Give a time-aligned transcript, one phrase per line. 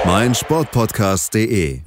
[0.00, 1.80] Auf meinsportpodcast.de.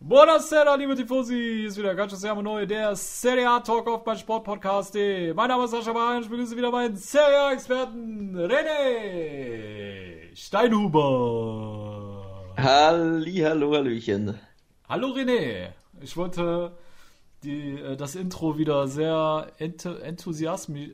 [0.00, 1.34] Buonasera, liebe Tifosi.
[1.34, 5.32] Hier ist wieder Calcio Siamo Neu, der Serie A Talk auf meinsportpodcast.de.
[5.34, 6.22] Mein Name ist Sascha Bahn.
[6.22, 12.24] Ich begrüße wieder meinen Serie A-Experten René Steinhuber.
[12.56, 14.38] Halli, hallo, hallöchen.
[14.88, 15.68] Hallo René.
[16.00, 16.72] Ich wollte
[17.44, 20.90] die, äh, das Intro wieder sehr ent enthusiasmisch,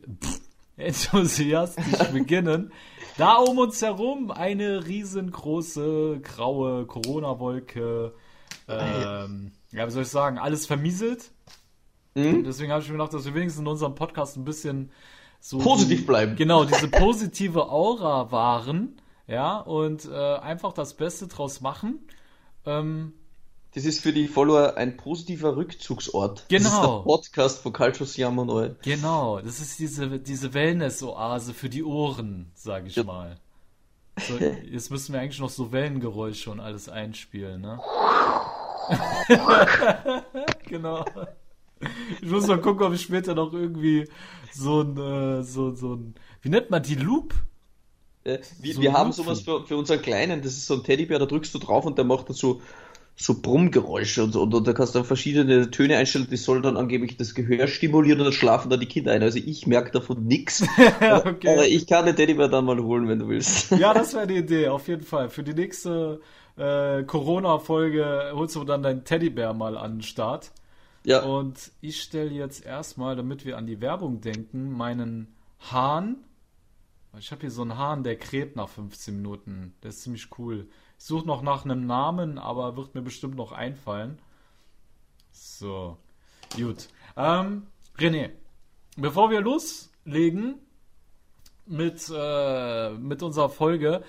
[0.76, 2.72] enthusiastisch beginnen.
[3.16, 8.14] Da um uns herum eine riesengroße graue Corona-Wolke.
[8.68, 11.30] Ähm, ja, wie soll ich sagen, alles vermieselt.
[12.14, 12.44] Mhm.
[12.44, 14.90] Deswegen habe ich mir gedacht, dass wir wenigstens in unserem Podcast ein bisschen
[15.40, 16.36] so Positiv die, bleiben.
[16.36, 22.00] Genau, diese positive Aura wahren, ja, und äh, einfach das Beste draus machen.
[22.64, 23.12] Ähm,
[23.76, 26.46] Das ist für die Follower ein positiver Rückzugsort.
[26.50, 26.96] Das ist Genau.
[27.00, 28.70] der Podcast von Calcio Siamo Neu.
[28.82, 33.04] Genau, das ist diese, diese Wellness-Oase für die Ohren, sage ich Ja.
[33.04, 33.36] mal.
[34.18, 34.38] So,
[34.72, 37.78] jetzt müssen wir eigentlich noch so Wellengeräusche und alles einspielen, ne?
[40.68, 41.04] genau.
[42.22, 44.08] Ich muss mal gucken, ob ich später noch irgendwie
[44.54, 47.34] so ein, äh, so, so ein, wie nennt man die Loop?
[48.24, 49.24] Äh, Wir, So wir haben Lupfen.
[49.24, 51.98] sowas für, für unseren Kleinen, das ist so ein Teddybär, da drückst du drauf und
[51.98, 52.62] der macht dann so,
[53.18, 54.42] so Brummgeräusche und so.
[54.42, 57.66] Und, und da kannst du dann verschiedene Töne einstellen, die sollen dann angeblich das Gehör
[57.66, 59.22] stimulieren und dann schlafen dann die Kinder ein.
[59.22, 60.62] Also ich merke davon nichts.
[61.00, 61.48] okay.
[61.48, 63.70] Aber ich kann den Teddybär dann mal holen, wenn du willst.
[63.76, 65.30] Ja, das wäre die Idee, auf jeden Fall.
[65.30, 66.20] Für die nächste
[66.56, 70.52] äh, Corona-Folge holst du dann deinen Teddybär mal an den Start.
[71.04, 75.34] Ja, Und ich stelle jetzt erstmal, damit wir an die Werbung denken, meinen
[75.70, 76.16] Hahn.
[77.18, 79.74] Ich habe hier so einen Hahn, der kräht nach 15 Minuten.
[79.82, 80.68] Der ist ziemlich cool.
[80.98, 84.18] Ich suche noch nach einem Namen, aber wird mir bestimmt noch einfallen.
[85.32, 85.96] So,
[86.56, 86.88] gut.
[87.16, 87.66] Ähm,
[87.98, 88.30] René,
[88.96, 90.56] bevor wir loslegen
[91.66, 94.02] mit, äh, mit unserer Folge,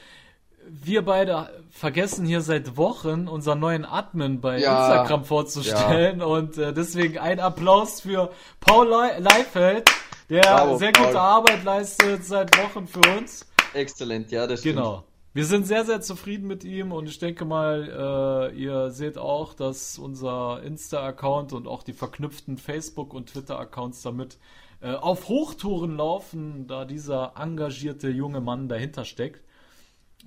[0.70, 4.80] wir beide vergessen hier seit Wochen unseren neuen Admin bei Ja.
[4.80, 9.90] Instagram vorzustellen und äh, deswegen ein Applaus für Paul Le Leifeld,
[10.30, 11.06] der Bravo, sehr Paul.
[11.08, 13.46] gute Arbeit leistet seit Wochen für uns.
[13.74, 14.76] exzellent, ja, das stimmt.
[14.78, 15.04] Genau.
[15.38, 19.54] Wir sind sehr, sehr zufrieden mit ihm und ich denke mal, äh, ihr seht auch,
[19.54, 24.40] dass unser Insta-Account und auch die verknüpften Facebook- und Twitter-Accounts damit
[24.82, 29.44] äh, auf Hochtouren laufen, da dieser engagierte junge Mann dahinter steckt.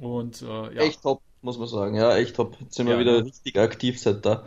[0.01, 1.95] Und äh, ja, Echt top, muss man sagen.
[1.95, 2.57] Ja, echt top.
[2.61, 3.25] Jetzt sind wir Ja, wieder ne?
[3.25, 4.45] richtig aktiv seit da.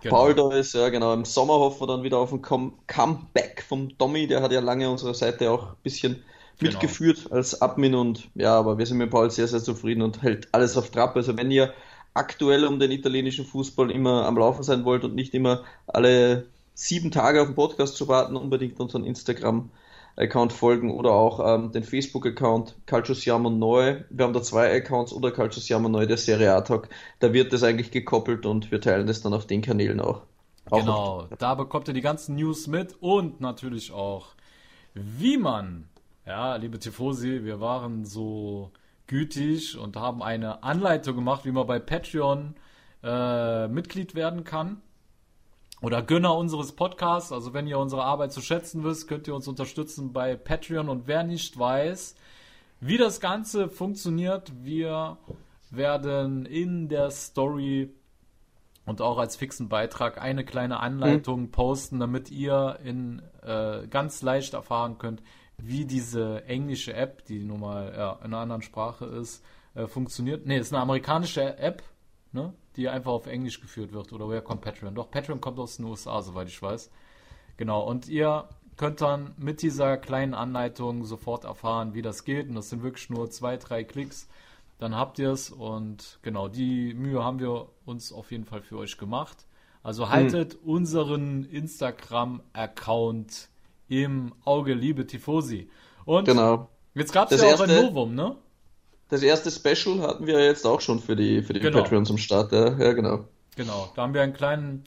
[0.00, 0.10] genau.
[0.10, 1.12] Paul da ist, ja genau.
[1.14, 4.26] Im Sommer hoffen wir dann wieder auf ein Com Comeback vom Tommy.
[4.26, 6.24] Der hat ja lange unsere Seite auch ein bisschen
[6.58, 6.72] Genau.
[6.72, 10.48] mitgeführt als Admin und ja, aber wir sind mit Paul sehr, sehr zufrieden und hält
[10.52, 11.14] alles auf Trab.
[11.14, 11.72] Also wenn ihr
[12.14, 17.12] aktuell um den italienischen Fußball immer am Laufen sein wollt und nicht immer alle sieben
[17.12, 22.74] Tage auf den Podcast zu warten, unbedingt unseren Instagram-Account folgen oder auch ähm, den Facebook-Account
[22.86, 24.02] Calcio Siamo Neu.
[24.10, 26.88] Wir haben da zwei Accounts oder Calcio Siamo Neu, der Serie A-Talk.
[27.20, 30.22] Da wird das eigentlich gekoppelt und wir teilen das dann auf den Kanälen auch.
[30.70, 34.34] auch Genau, da bekommt ihr die ganzen News mit und natürlich auch,
[34.94, 35.88] wie man,
[36.28, 38.70] ja, liebe Tifosi, wir waren so
[39.06, 42.54] gütig und haben eine Anleitung gemacht, wie man bei Patreon
[43.02, 44.82] äh, Mitglied werden kann.
[45.80, 47.32] Oder Gönner unseres Podcasts.
[47.32, 50.90] Also wenn ihr unsere Arbeit zu schätzen wisst, könnt ihr uns unterstützen bei Patreon.
[50.90, 52.14] Und wer nicht weiß,
[52.80, 55.16] wie das Ganze funktioniert, wir
[55.70, 57.94] werden in der Story
[58.84, 64.52] und auch als fixen Beitrag eine kleine Anleitung posten, damit ihr in äh, ganz leicht
[64.52, 65.22] erfahren könnt,
[65.58, 70.46] wie diese englische App, die nun mal ja, in einer anderen Sprache ist, äh, funktioniert.
[70.46, 71.82] Ne, ist eine amerikanische App,
[72.32, 74.12] ne, die einfach auf Englisch geführt wird.
[74.12, 74.94] Oder woher kommt Patreon?
[74.94, 76.90] Doch, Patreon kommt aus den USA, soweit ich weiß.
[77.56, 82.48] Genau, und ihr könnt dann mit dieser kleinen Anleitung sofort erfahren, wie das geht.
[82.48, 84.28] Und das sind wirklich nur zwei, drei Klicks.
[84.78, 88.78] Dann habt ihr es und genau, die Mühe haben wir uns auf jeden Fall für
[88.78, 89.48] euch gemacht.
[89.82, 93.48] Also haltet unseren Instagram-Account
[93.88, 95.68] im Auge, liebe Tifosi.
[96.04, 96.68] Und Genau.
[96.94, 98.36] jetzt gab es ja auch ein Novum, ne?
[99.08, 101.82] Das erste Special hatten wir jetzt auch schon für die, für die Genau.
[101.82, 102.52] Patreons am Start.
[102.52, 103.24] Ja, ja genau.
[103.56, 104.84] Genau, da haben wir einen kleinen,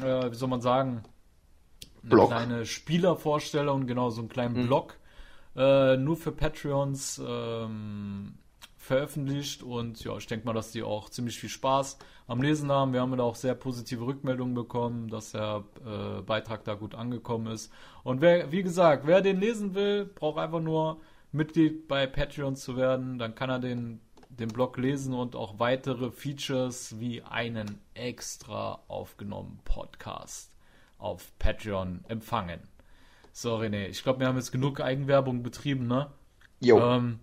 [0.00, 1.02] äh, wie soll man sagen,
[2.02, 2.28] eine Blog.
[2.30, 4.96] kleine Spielervorstellung, genau, so einen kleinen Blog,
[5.56, 8.34] äh, nur für Patreons ähm,
[8.90, 11.96] veröffentlicht und ja, ich denke mal, dass die auch ziemlich viel Spaß
[12.26, 12.92] am Lesen haben.
[12.92, 17.46] Wir haben da auch sehr positive Rückmeldungen bekommen, dass der äh, Beitrag da gut angekommen
[17.46, 17.72] ist.
[18.02, 21.00] Und wer, wie gesagt, wer den lesen will, braucht einfach nur
[21.30, 23.20] Mitglied bei Patreon zu werden.
[23.20, 29.60] Dann kann er den, den Blog lesen und auch weitere Features wie einen extra aufgenommenen
[29.64, 30.50] Podcast
[30.98, 32.58] auf Patreon empfangen.
[33.32, 36.10] So, René, ich glaube, wir haben jetzt genug Eigenwerbung betrieben, ne?
[36.58, 36.80] Jo.
[36.80, 37.20] Ähm,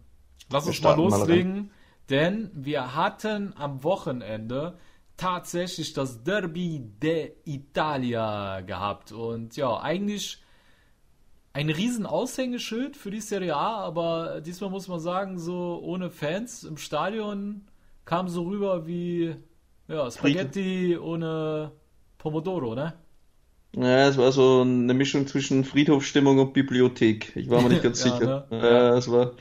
[0.49, 1.71] lass uns mal loslegen,
[2.09, 4.77] denn wir hatten am Wochenende
[5.17, 9.11] tatsächlich das Derby de Italia gehabt.
[9.11, 10.43] Und ja, eigentlich
[11.53, 16.63] ein riesen Aushängeschild für die Serie A, aber diesmal muss man sagen, so ohne Fans
[16.63, 17.67] im Stadion
[18.05, 19.35] kam so rüber wie
[19.87, 21.71] ja, Spaghetti ohne
[22.17, 22.93] Pomodoro, ne?
[23.75, 27.35] Ja, es war so eine Mischung zwischen Friedhofsstimmung und Bibliothek.
[27.35, 28.25] Ich war mir nicht ganz Ja, sicher.
[28.25, 28.47] ne?
[28.49, 29.35] Ja, es war,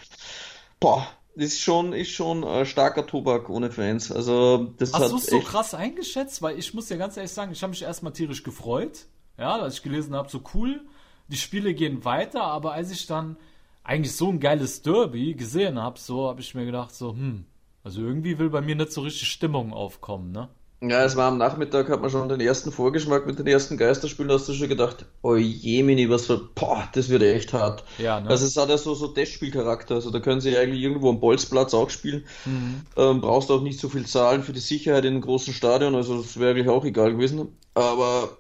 [0.87, 4.13] boah, das ist schon, ist schon äh, starker Tobak ohne Fans.
[4.13, 6.43] Also, das Hast du es so krass eingeschätzt?
[6.43, 9.07] Weil ich muss dir ganz ehrlich sagen, ich habe mich erstmal tierisch gefreut,
[9.37, 10.81] ja, als ich gelesen habe, so cool,
[11.27, 13.37] die Spiele gehen weiter, aber als ich dann
[13.83, 17.47] eigentlich so ein geiles Derby gesehen habe, so habe ich mir gedacht, so, hm,
[17.83, 20.49] also irgendwie will bei mir nicht so richtig Stimmung aufkommen, ne?
[20.91, 24.29] Ja, es war am Nachmittag, hat man schon den ersten Vorgeschmack mit den ersten Geisterspielen,
[24.29, 27.85] da hast du schon gedacht, oh je, Mini, was für, boah, das wird echt hart.
[27.99, 28.29] Ja, ne?
[28.29, 31.75] Also es hat ja so, so Testspielcharakter, also da können sie eigentlich irgendwo am Bolzplatz
[31.75, 32.25] auch spielen.
[32.45, 32.83] Mhm.
[32.97, 36.21] Ähm, brauchst auch nicht so viel zahlen für die Sicherheit in einem großen Stadion, also
[36.21, 37.49] das wäre eigentlich auch egal gewesen.
[37.75, 38.37] Aber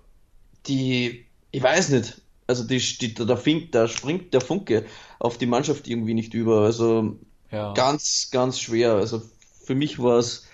[0.67, 4.85] die, ich weiß nicht, also die, die, da, fink, da springt der Funke
[5.19, 6.63] auf die Mannschaft irgendwie nicht über.
[6.63, 7.17] Also
[7.51, 7.73] ja.
[7.75, 8.95] ganz, ganz schwer.
[8.95, 9.23] Also
[9.65, 10.46] für mich war es,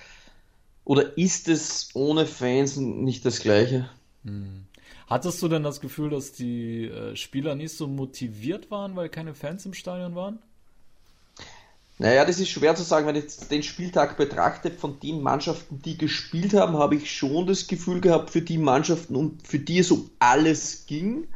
[0.85, 3.89] oder ist es ohne Fans nicht das Gleiche?
[5.07, 9.35] Hattest du denn das Gefühl, dass die äh, Spieler nicht so motiviert waren, weil keine
[9.35, 10.39] Fans im Stadion waren?
[11.99, 15.83] Naja, das ist schwer zu sagen, wenn ich jetzt den Spieltag betrachte, von den Mannschaften,
[15.83, 19.79] die gespielt haben, habe ich schon das Gefühl gehabt, für die Mannschaften, um, für die
[19.79, 21.29] es um alles ging,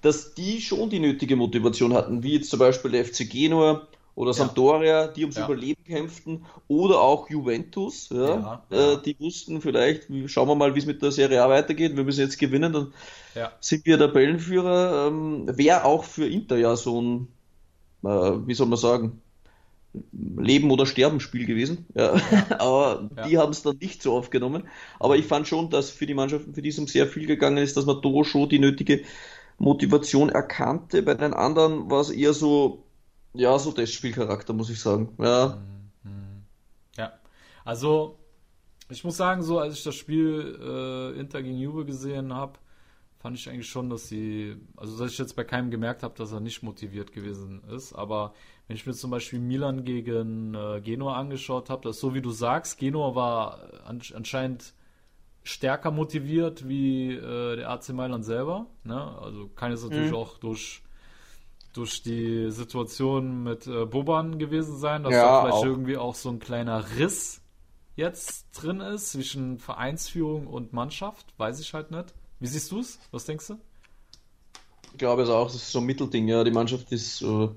[0.00, 3.86] dass die schon die nötige Motivation hatten, wie jetzt zum Beispiel der FC Genua
[4.18, 5.44] oder Sampdoria, die ums Ja.
[5.44, 8.94] Überleben kämpften, oder auch Juventus, ja, Ja.
[8.94, 12.02] Äh, die wussten vielleicht, schauen wir mal, wie es mit der Serie A weitergeht, wir
[12.02, 12.92] müssen jetzt gewinnen, dann
[13.60, 15.06] sind wir Tabellenführer.
[15.06, 17.28] Ähm, Wäre auch für Inter ja so ein,
[18.02, 19.22] äh, wie soll man sagen,
[20.12, 21.86] Leben- oder Sterben-Spiel gewesen.
[22.58, 24.64] Aber die haben es dann nicht so aufgenommen.
[24.98, 27.58] Aber ich fand schon, dass für die Mannschaften, für die es um sehr viel gegangen
[27.58, 29.02] ist, dass man da schon die nötige
[29.58, 31.02] Motivation erkannte.
[31.02, 32.84] Bei den anderen war es eher so,
[33.34, 35.14] ja, so Testspielcharakter, muss ich sagen.
[35.18, 35.58] Ja,
[36.96, 37.12] Ja,
[37.64, 38.18] also
[38.90, 42.58] ich muss sagen, so als ich das Spiel äh, Inter gegen Juve gesehen habe,
[43.18, 46.32] fand ich eigentlich schon, dass sie, also dass ich jetzt bei keinem gemerkt habe, dass
[46.32, 47.92] er nicht motiviert gewesen ist.
[47.92, 48.32] Aber
[48.66, 52.30] wenn ich mir zum Beispiel Milan gegen äh, Genua angeschaut habe, das so wie du
[52.30, 54.74] sagst, Genua war an, anscheinend
[55.42, 58.66] stärker motiviert wie äh, der AC Mailand selber.
[58.84, 59.18] Ne?
[59.18, 60.82] Also kann jetzt natürlich auch durch
[61.78, 65.64] durch die Situation mit äh, Boban gewesen sein, dass Ja, da vielleicht auch.
[65.64, 67.40] irgendwie auch so ein kleiner Riss
[67.96, 71.26] jetzt drin ist zwischen Vereinsführung und Mannschaft.
[71.38, 72.14] Weiß ich halt nicht.
[72.40, 72.98] Wie siehst du es?
[73.10, 73.58] Was denkst du?
[74.92, 76.28] ich glaube es auch, das ist so ein Mittelding.
[76.28, 77.48] Ja, die Mannschaft ist äh,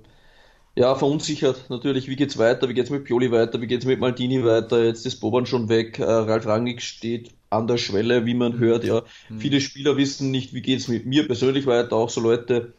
[0.76, 1.70] ja verunsichert.
[1.70, 2.70] Natürlich, wie geht's weiter?
[2.70, 3.62] Wie geht's mit Pioli weiter?
[3.62, 4.84] Wie geht's mit Maldini weiter?
[4.84, 6.00] Jetzt ist Boban schon weg.
[6.00, 8.84] Äh, Ralf Rangnick steht an der Schwelle, wie man hört.
[8.84, 9.04] Ja,
[9.38, 11.96] viele Spieler wissen nicht, wie geht's mit mir persönlich weiter.
[11.96, 12.74] Auch so Leute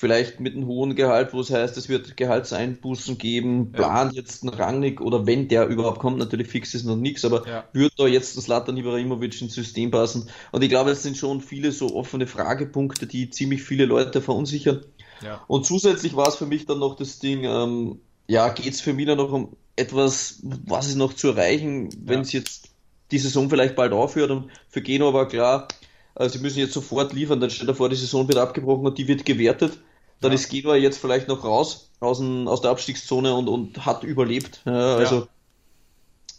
[0.00, 4.48] vielleicht mit einem hohen Gehalt, wo es heißt, es wird Gehaltseinbußen geben, plant jetzt ein
[4.48, 7.64] Rangnick oder wenn der überhaupt kommt, natürlich fix ist noch nichts, aber Ja.
[7.74, 10.30] wird da jetzt das Zlatan Ibrahimovic ins System passen?
[10.52, 14.86] Und ich glaube, es sind schon viele so offene Fragepunkte, die ziemlich viele Leute verunsichern.
[15.22, 15.44] Ja.
[15.48, 18.94] Und zusätzlich war es für mich dann noch das Ding, ähm, ja, geht es für
[18.94, 22.70] Milan noch um etwas, was ist noch zu erreichen, wenn es jetzt
[23.10, 25.68] die Saison vielleicht bald aufhört und für Genua war klar,
[26.14, 29.06] äh, sie müssen jetzt sofort liefern, dann steht davor, die Saison wird abgebrochen und die
[29.08, 29.78] wird gewertet.
[30.20, 30.34] Dann Ja.
[30.34, 34.62] ist Genua jetzt vielleicht noch raus aus, dem, aus der Abstiegszone und, und hat überlebt.
[34.64, 35.26] Ja, also Ja.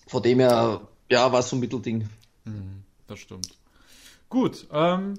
[0.08, 2.08] von dem her, ja, war es so ein Mittelding.
[3.08, 3.50] Das stimmt.
[4.30, 5.16] Gut, ähm,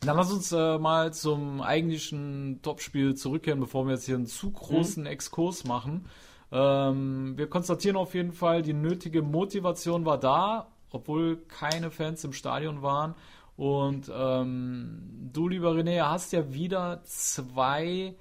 [0.00, 4.50] dann lass uns äh, mal zum eigentlichen Topspiel zurückkehren, bevor wir jetzt hier einen zu
[4.50, 6.06] großen Exkurs machen.
[6.52, 12.32] Ähm, wir konstatieren auf jeden Fall, die nötige Motivation war da, obwohl keine Fans im
[12.32, 13.14] Stadion waren.
[13.56, 18.14] Und ähm, du, lieber René, hast ja wieder zwei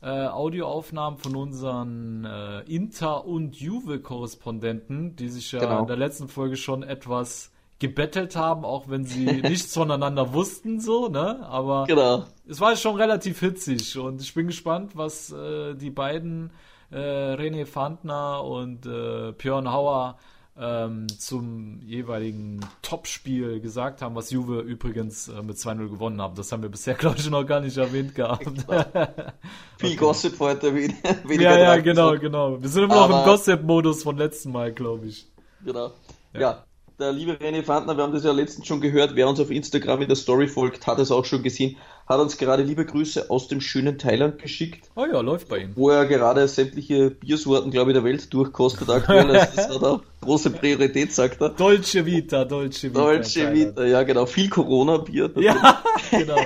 [0.00, 5.80] äh, Audioaufnahmen von unseren äh, Inter- und Juve-Korrespondenten, die sich ja Genau.
[5.80, 11.08] in der letzten Folge schon etwas gebettelt haben, auch wenn sie nichts voneinander wussten, so,
[11.08, 11.46] ne?
[11.48, 12.24] Aber Genau.
[12.48, 16.50] es war schon relativ hitzig und ich bin gespannt, was äh, die beiden
[16.90, 16.96] äh,
[17.34, 20.16] René Fandner und äh, Björn Hauer
[20.60, 26.34] ähm, zum jeweiligen Topspiel gesagt haben, was Juve übrigens äh, mit 2-0 gewonnen haben.
[26.34, 28.44] Das haben wir bisher, glaube ich, noch gar nicht erwähnt gehabt.
[29.78, 29.96] Viel okay.
[29.96, 30.94] Gossip heute wieder.
[31.40, 32.60] ja, ja, genau, genau.
[32.60, 35.26] Wir sind immer noch im Gossip-Modus von letzten Mal, glaube ich.
[35.64, 35.92] Genau.
[36.34, 36.40] Ja.
[36.40, 36.64] ja
[36.98, 40.02] der liebe René Fandner, wir haben das ja letztens schon gehört, wer uns auf Instagram
[40.02, 41.76] in der Story folgt, hat es auch schon gesehen,
[42.08, 44.90] hat uns gerade liebe Grüße aus dem schönen Thailand geschickt.
[44.96, 45.72] Oh ja, läuft bei ihm.
[45.74, 49.30] Wo er gerade sämtliche Biersorten, glaube ich, der Welt durchkostet aktuell.
[49.30, 51.50] Also das hat auch große Priorität, sagt er.
[51.50, 53.00] Dolce Vita, Dolce Vita.
[53.00, 54.24] Dolce Vita, ja genau.
[54.24, 55.32] Viel Corona-Bier.
[55.36, 56.40] Ja, genau.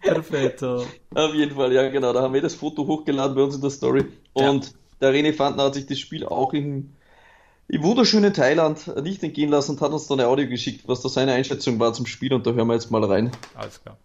[0.00, 0.86] Perfetto.
[1.14, 2.12] Auf jeden Fall, ja genau.
[2.12, 4.06] Da haben wir das Foto hochgeladen bei uns in der Story.
[4.32, 4.72] Und ja.
[5.02, 6.96] der René Fandner hat sich das Spiel auch in
[7.68, 11.08] im wunderschönen Thailand nicht entgehen lassen und hat uns dann ein Audio geschickt, was da
[11.08, 13.30] seine Einschätzung war zum Spiel und da hören wir jetzt mal rein.
[13.54, 13.96] Alles klar.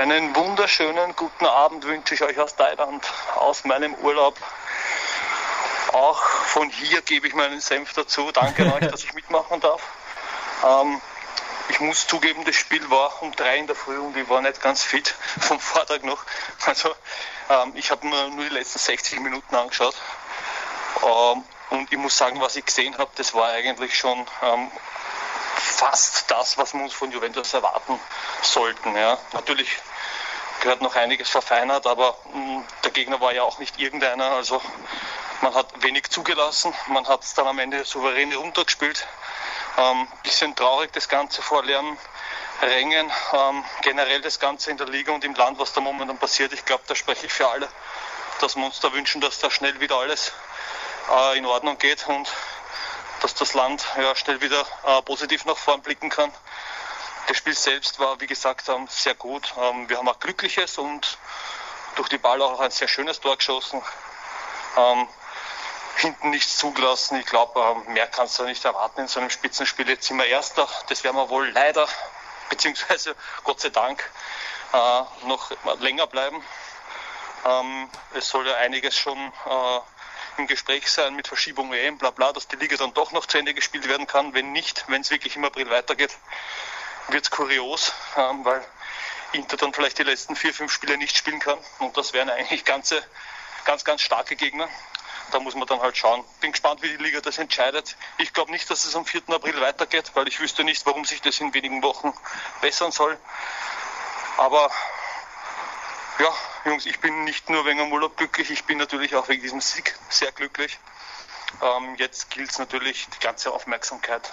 [0.00, 4.38] Einen wunderschönen guten Abend wünsche ich euch aus Thailand, aus meinem Urlaub.
[5.92, 8.32] Auch von hier gebe ich meinen Senf dazu.
[8.32, 9.82] Danke euch, dass ich mitmachen darf.
[10.64, 10.98] Ähm,
[11.68, 14.62] ich muss zugeben, das Spiel war um drei in der Früh und ich war nicht
[14.62, 16.24] ganz fit vom Vortag noch.
[16.64, 16.88] Also
[17.50, 19.94] ähm, ich habe mir nur die letzten 60 Minuten angeschaut
[21.02, 24.70] ähm, und ich muss sagen, was ich gesehen habe, das war eigentlich schon ähm,
[25.62, 27.98] fast das, was wir uns von Juventus erwarten
[28.42, 28.96] sollten.
[28.96, 29.18] Ja.
[29.32, 29.68] Natürlich
[30.60, 34.32] gehört noch einiges verfeinert, aber mm, der Gegner war ja auch nicht irgendeiner.
[34.32, 34.60] Also
[35.40, 39.06] man hat wenig zugelassen, man hat es dann am Ende souverän runtergespielt.
[39.78, 41.96] Ähm, bisschen traurig das Ganze vor leeren
[42.60, 46.52] Rängen, ähm, generell das Ganze in der Liga und im Land, was da momentan passiert.
[46.52, 47.68] Ich glaube, da spreche ich für alle,
[48.40, 50.32] dass wir uns da wünschen, dass da schnell wieder alles
[51.10, 52.28] äh, in Ordnung geht und
[53.22, 56.32] dass das Land ja, schnell wieder äh, positiv nach vorn blicken kann.
[57.28, 59.54] Das Spiel selbst war, wie gesagt, ähm, sehr gut.
[59.56, 61.18] Ähm, wir haben ein glückliches und
[61.94, 63.80] durch die Ball auch ein sehr schönes Tor geschossen.
[64.76, 65.08] Ähm,
[65.96, 67.16] hinten nichts zugelassen.
[67.16, 69.88] Ich glaube, ähm, mehr kannst du nicht erwarten in so einem Spitzenspiel.
[69.88, 70.68] Jetzt sind wir Erster.
[70.88, 71.86] Das werden wir wohl leider,
[72.50, 73.14] beziehungsweise
[73.44, 74.10] Gott sei Dank,
[74.72, 76.42] äh, noch länger bleiben.
[77.44, 79.80] Ähm, es soll ja einiges schon äh,
[80.38, 83.38] im Gespräch sein mit Verschiebung EM, bla bla, dass die Liga dann doch noch zu
[83.38, 84.34] Ende gespielt werden kann.
[84.34, 86.16] Wenn nicht, wenn es wirklich im April weitergeht,
[87.08, 88.64] wird es kurios, ähm, weil
[89.32, 91.58] Inter dann vielleicht die letzten vier, fünf Spiele nicht spielen kann.
[91.78, 93.02] Und das wären eigentlich ganze,
[93.64, 94.68] ganz, ganz starke Gegner.
[95.30, 96.24] Da muss man dann halt schauen.
[96.40, 97.96] Bin gespannt, wie die Liga das entscheidet.
[98.18, 99.22] Ich glaube nicht, dass es am 4.
[99.28, 102.12] April weitergeht, weil ich wüsste nicht, warum sich das in wenigen Wochen
[102.60, 103.18] bessern soll.
[104.36, 104.70] Aber
[106.18, 109.42] ja, Jungs, ich bin nicht nur wegen dem Urlaub glücklich, ich bin natürlich auch wegen
[109.42, 110.78] diesem Sieg sehr glücklich.
[111.60, 114.32] Ähm, jetzt gilt es natürlich, die ganze Aufmerksamkeit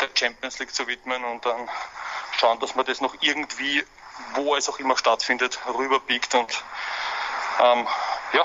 [0.00, 1.68] der Champions League zu widmen und dann
[2.38, 3.84] schauen, dass man das noch irgendwie,
[4.34, 6.34] wo es auch immer stattfindet, rüberbiegt.
[6.36, 6.62] Und
[7.60, 7.86] ähm,
[8.32, 8.44] ja,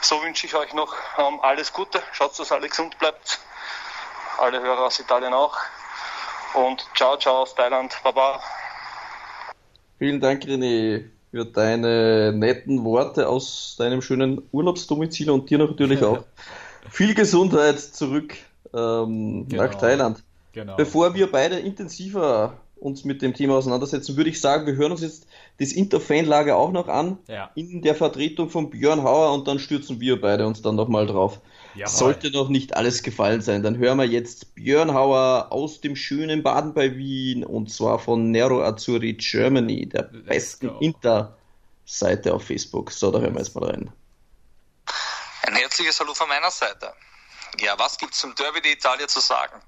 [0.00, 2.02] so wünsche ich euch noch ähm, alles Gute.
[2.12, 3.40] Schaut, dass alle gesund bleibt.
[4.38, 5.58] Alle Hörer aus Italien auch.
[6.54, 7.98] Und ciao, ciao aus Thailand.
[8.04, 8.40] Baba.
[9.98, 16.22] Vielen Dank, René für deine netten Worte aus deinem schönen Urlaubsdomizil und dir natürlich auch
[16.88, 18.36] viel Gesundheit zurück
[18.72, 19.64] ähm, genau.
[19.64, 20.22] nach Thailand.
[20.52, 20.76] Genau.
[20.76, 25.00] Bevor wir beide intensiver uns mit dem Thema auseinandersetzen, würde ich sagen, wir hören uns
[25.00, 25.26] jetzt
[25.58, 27.50] das Interfanlager auch noch an ja.
[27.56, 31.40] in der Vertretung von Björn Hauer und dann stürzen wir beide uns dann nochmal drauf.
[31.74, 31.92] Jawohl.
[31.92, 36.44] Sollte noch nicht alles gefallen sein, dann hören wir jetzt Björn Hauer aus dem schönen
[36.44, 42.92] Baden bei Wien und zwar von Nero Azzurri Germany, der Let's besten Inter-Seite auf Facebook.
[42.92, 43.92] So, da hören wir jetzt mal rein.
[45.42, 46.92] Ein herzliches Hallo von meiner Seite.
[47.58, 49.60] Ja, was gibt es zum Derby d'Italia zu sagen?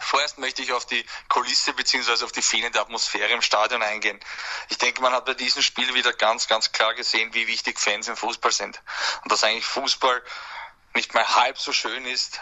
[0.00, 2.24] Vorerst möchte ich auf die Kulisse bzw.
[2.24, 4.18] auf die fehlende Atmosphäre im Stadion eingehen.
[4.68, 8.08] Ich denke, man hat bei diesem Spiel wieder ganz, ganz klar gesehen, wie wichtig Fans
[8.08, 8.80] im Fußball sind.
[9.22, 10.22] Und dass eigentlich Fußball
[10.94, 12.40] nicht mal halb so schön ist,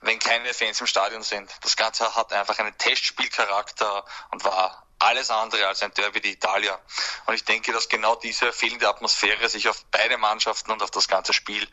[0.00, 1.50] wenn keine Fans im Stadion sind.
[1.62, 6.78] Das Ganze hat einfach einen Testspielcharakter und war alles andere als ein Derby d'Italia.
[7.26, 11.08] Und ich denke, dass genau diese fehlende Atmosphäre sich auf beide Mannschaften und auf das
[11.08, 11.66] ganze Spiel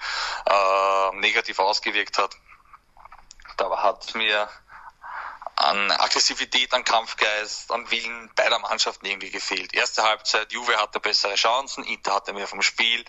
[0.46, 2.36] äh, negativ ausgewirkt hat.
[3.58, 4.50] Da hat mir
[5.56, 9.74] an Aggressivität, an Kampfgeist, an Willen beider Mannschaften irgendwie gefehlt.
[9.74, 13.06] Erste Halbzeit, Juve hatte bessere Chancen, Inter hatte mehr vom Spiel.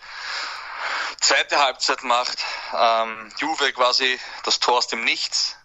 [1.19, 2.37] Zweite Halbzeit macht
[2.73, 5.55] ähm, Juve quasi das Tor aus dem Nichts,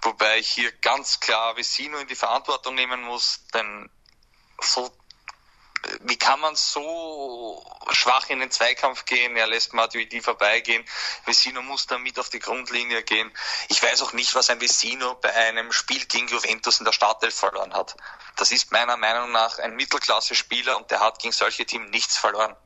[0.00, 3.90] wobei ich hier ganz klar Vesino in die Verantwortung nehmen muss, denn
[4.60, 4.90] so
[6.02, 9.36] wie kann man so schwach in den Zweikampf gehen?
[9.36, 10.84] Er lässt Matuidi vorbeigehen.
[11.24, 13.32] Vesino muss da mit auf die Grundlinie gehen.
[13.68, 17.34] Ich weiß auch nicht, was ein Vesino bei einem Spiel gegen Juventus in der Startelf
[17.34, 17.96] verloren hat.
[18.36, 22.56] Das ist meiner Meinung nach ein Mittelklasse-Spieler und der hat gegen solche Teams nichts verloren.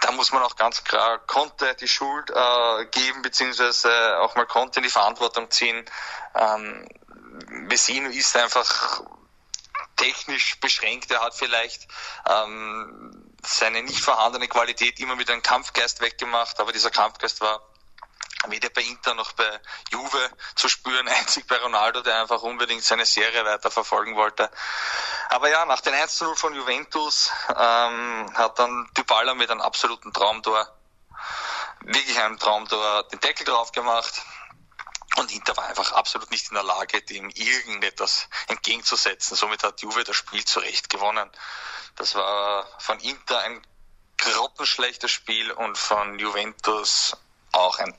[0.00, 4.80] Da muss man auch ganz klar Conte die Schuld äh, geben, beziehungsweise auch mal Conte
[4.80, 5.84] in die Verantwortung ziehen.
[6.34, 6.88] Ähm,
[7.68, 9.02] Vesino ist einfach
[9.96, 11.10] technisch beschränkt.
[11.10, 11.86] Er hat vielleicht
[12.28, 17.62] ähm, seine nicht vorhandene Qualität immer mit einem Kampfgeist weggemacht, aber dieser Kampfgeist war
[18.48, 23.06] weder bei Inter noch bei Juve zu spüren, einzig bei Ronaldo, der einfach unbedingt seine
[23.06, 24.50] Serie weiter verfolgen wollte.
[25.28, 30.12] Aber ja, nach den 1 0 von Juventus ähm, hat dann Dybala mit einem absoluten
[30.12, 30.66] Traumtor,
[31.80, 34.22] wirklich einem Traumtor, den Deckel drauf gemacht.
[35.16, 39.36] Und Inter war einfach absolut nicht in der Lage, dem irgendetwas entgegenzusetzen.
[39.36, 41.28] Somit hat Juve das Spiel zurecht gewonnen.
[41.96, 43.60] Das war von Inter ein
[44.18, 47.16] grottenschlechtes Spiel und von Juventus
[47.52, 47.96] auch ein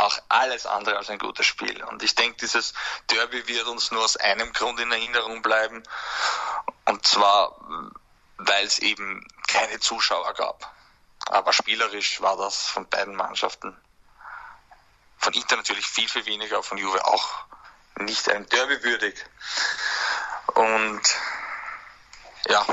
[0.00, 1.82] auch alles andere als ein gutes Spiel.
[1.84, 2.74] Und ich denke, dieses
[3.10, 5.82] Derby wird uns nur aus einem Grund in Erinnerung bleiben.
[6.86, 7.54] Und zwar,
[8.38, 10.72] weil es eben keine Zuschauer gab.
[11.26, 13.76] Aber spielerisch war das von beiden Mannschaften,
[15.18, 17.44] von Inter natürlich viel, viel weniger, von Juve auch
[17.96, 19.22] nicht ein Derby würdig.
[20.54, 21.02] Und
[22.48, 22.64] ja,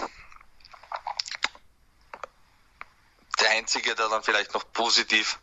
[3.47, 5.39] der einzige, der dann vielleicht noch positiv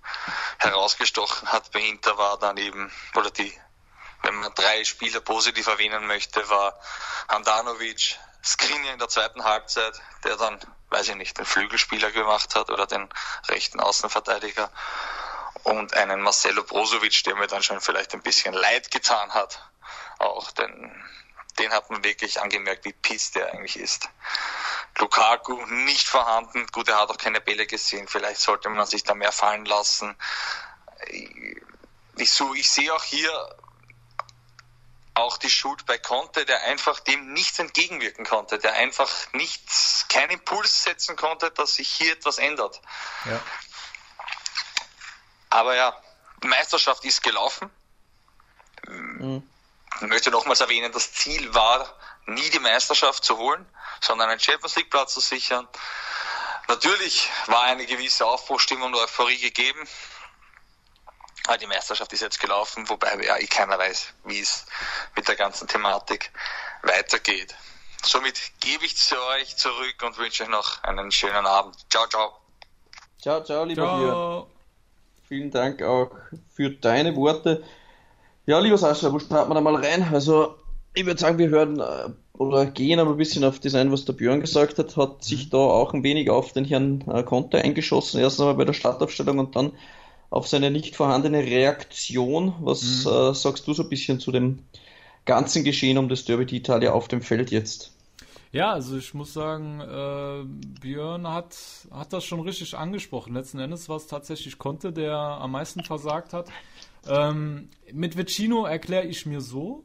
[0.59, 3.53] herausgestochen hat bei Inter war dann eben, oder die,
[4.23, 6.79] wenn man drei Spieler positiv erwähnen möchte, war
[7.29, 12.71] Handanovic, Skriniar in der zweiten Halbzeit, der dann, weiß ich nicht, den Flügelspieler gemacht hat
[12.71, 13.09] oder den
[13.49, 14.71] rechten Außenverteidiger
[15.63, 19.67] und einen Marcelo Brozovic, der mir dann schon vielleicht ein bisschen leid getan hat.
[20.19, 20.95] Auch denn
[21.59, 24.09] den hat man wirklich angemerkt, wie piss der eigentlich ist.
[24.99, 26.67] Lukaku nicht vorhanden.
[26.73, 28.09] Gut, er hat auch keine Bälle gesehen.
[28.09, 30.17] Vielleicht sollte man sich da mehr fallen lassen.
[32.17, 33.57] Ich, so, ich sehe auch hier
[35.15, 40.31] auch die Schuld bei Conte, der einfach dem nichts entgegenwirken konnte, der einfach nichts, keinen
[40.31, 42.81] Impuls setzen konnte, dass sich hier etwas ändert.
[43.25, 43.41] Ja.
[45.51, 45.97] Aber ja,
[46.43, 47.71] Meisterschaft ist gelaufen.
[48.89, 49.49] Mhm.
[50.01, 51.95] Ich möchte nochmals erwähnen, das Ziel war,
[52.27, 53.67] nie die Meisterschaft zu holen,
[54.01, 55.69] sondern einen Champions League Platz zu sichern.
[56.69, 59.87] Natürlich war eine gewisse Aufbruchstimmung und Euphorie gegeben.
[61.47, 64.65] Aber die Meisterschaft ist jetzt gelaufen, wobei ja eh keiner weiß, wie es
[65.15, 66.33] mit der ganzen Thematik
[66.83, 67.55] weitergeht.
[68.03, 71.77] Somit gebe ich zu euch zurück und wünsche euch noch einen schönen Abend.
[71.91, 72.33] Ciao, ciao.
[73.21, 74.51] Ciao, ciao, lieber ciao.
[75.29, 76.11] Vielen Dank auch
[76.55, 77.65] für deine Worte.
[78.47, 80.07] Ja, lieber Sascha, wo starten wir da mal rein?
[80.13, 80.57] Also,
[80.95, 84.05] ich würde sagen, wir hören äh, oder gehen aber ein bisschen auf das ein, was
[84.05, 85.51] der Björn gesagt hat, hat sich mhm.
[85.51, 88.21] da auch ein wenig auf den Herrn äh, Conte eingeschossen.
[88.21, 89.73] Erst einmal bei der Startaufstellung und dann
[90.31, 92.55] auf seine nicht vorhandene Reaktion.
[92.61, 93.11] Was mhm.
[93.11, 94.59] äh, sagst du so ein bisschen zu dem
[95.25, 97.93] ganzen Geschehen um das Derby d'Italia auf dem Feld jetzt?
[98.53, 100.45] Ja, also ich muss sagen, äh,
[100.81, 101.57] Björn hat,
[101.91, 103.35] hat das schon richtig angesprochen.
[103.35, 106.47] Letzten Endes war es tatsächlich Conte, der am meisten versagt hat.
[107.07, 109.85] Ähm, mit Vecino erkläre ich mir so,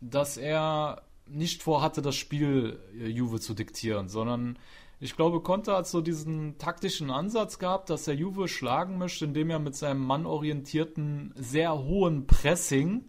[0.00, 4.58] dass er nicht vorhatte, das Spiel äh, Juve zu diktieren, sondern
[5.02, 9.48] ich glaube, Conte hat so diesen taktischen Ansatz gehabt, dass er Juve schlagen möchte, indem
[9.48, 13.06] er mit seinem mannorientierten, sehr hohen Pressing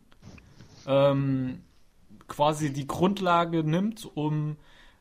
[0.87, 1.63] ähm,
[2.29, 4.55] quasi die Grundlage nimmt, um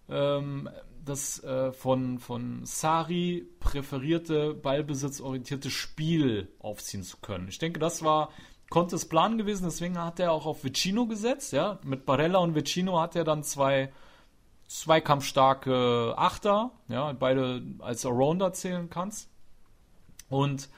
[0.08, 0.68] ähm,
[1.04, 7.46] das äh, von, von Sari präferierte, ballbesitzorientierte Spiel aufziehen zu können.
[7.48, 8.30] Ich denke, das war
[8.70, 11.78] Contes Plan gewesen, deswegen hat er auch auf Vicino gesetzt, ja.
[11.84, 13.92] Mit Barella und Vicino hat er dann zwei
[14.68, 19.28] zweikampfstarke Achter, ja, beide als Arounder zählen kannst.
[20.28, 20.68] Und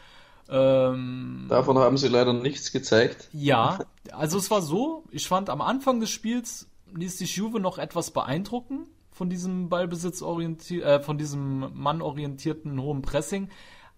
[0.49, 3.29] ähm, davon haben sie leider nichts gezeigt.
[3.33, 7.79] Ja, also es war so, ich fand am Anfang des Spiels ließ sich Juve noch
[7.79, 13.51] etwas beeindrucken von diesem Ballbesitz äh, von diesem mannorientierten hohen Pressing,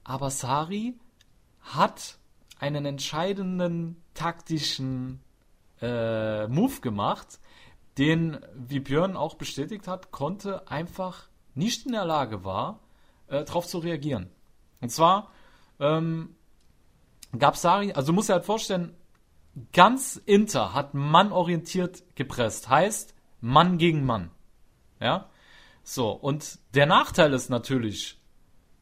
[0.03, 0.95] aber Sari
[1.61, 2.19] hat
[2.59, 5.21] einen entscheidenden taktischen
[5.81, 7.41] äh, Move gemacht,
[7.99, 12.81] den, wie Björn auch bestätigt hat, konnte einfach nicht in der Lage war,
[13.29, 14.31] äh, darauf zu reagieren.
[14.81, 15.31] Und zwar
[15.79, 16.35] ähm,
[17.39, 18.97] gab Sari, also du musst dir halt vorstellen,
[19.73, 24.31] ganz Inter hat mannorientiert gepresst, heißt Mann gegen Mann.
[25.01, 25.31] Ja?
[25.83, 28.21] So, und der Nachteil ist natürlich,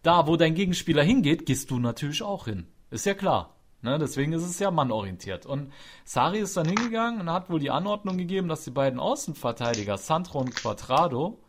[0.02, 2.66] da wo dein Gegenspieler hingeht, gehst du natürlich auch hin.
[2.90, 3.56] Ist ja klar.
[3.82, 5.44] Ne, deswegen ist es ja mannorientiert.
[5.44, 5.72] Und
[6.04, 10.38] Sari ist dann hingegangen und hat wohl die Anordnung gegeben, dass die beiden Außenverteidiger, Sandro
[10.38, 11.40] und Quadrado,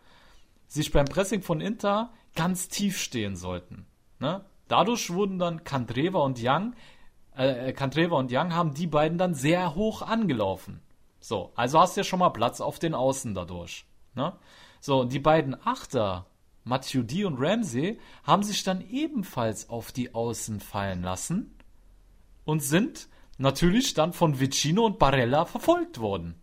[0.67, 3.85] sich beim Pressing von Inter ganz tief stehen sollten.
[4.17, 4.43] Ne?
[4.67, 6.73] Dadurch wurden dann Kandreva und Young,
[7.35, 10.81] äh, Kandreva und Young haben die beiden dann sehr hoch angelaufen.
[11.19, 13.85] So, also hast du ja schon mal Platz auf den Außen dadurch.
[14.15, 14.33] Ne?
[14.79, 16.25] So, und die beiden Achter,
[16.63, 21.55] Matuidi und Ramsey haben sich dann ebenfalls auf die Außen fallen lassen
[22.45, 26.35] und sind natürlich dann von Vicino und Barella verfolgt worden.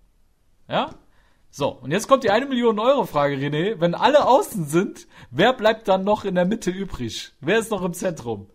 [0.69, 0.95] Ja?
[1.51, 3.81] So, und jetzt kommt die eine Million Euro Frage, René.
[3.81, 7.33] Wenn alle außen sind, wer bleibt dann noch in der Mitte übrig?
[7.41, 8.47] Wer ist noch im Zentrum?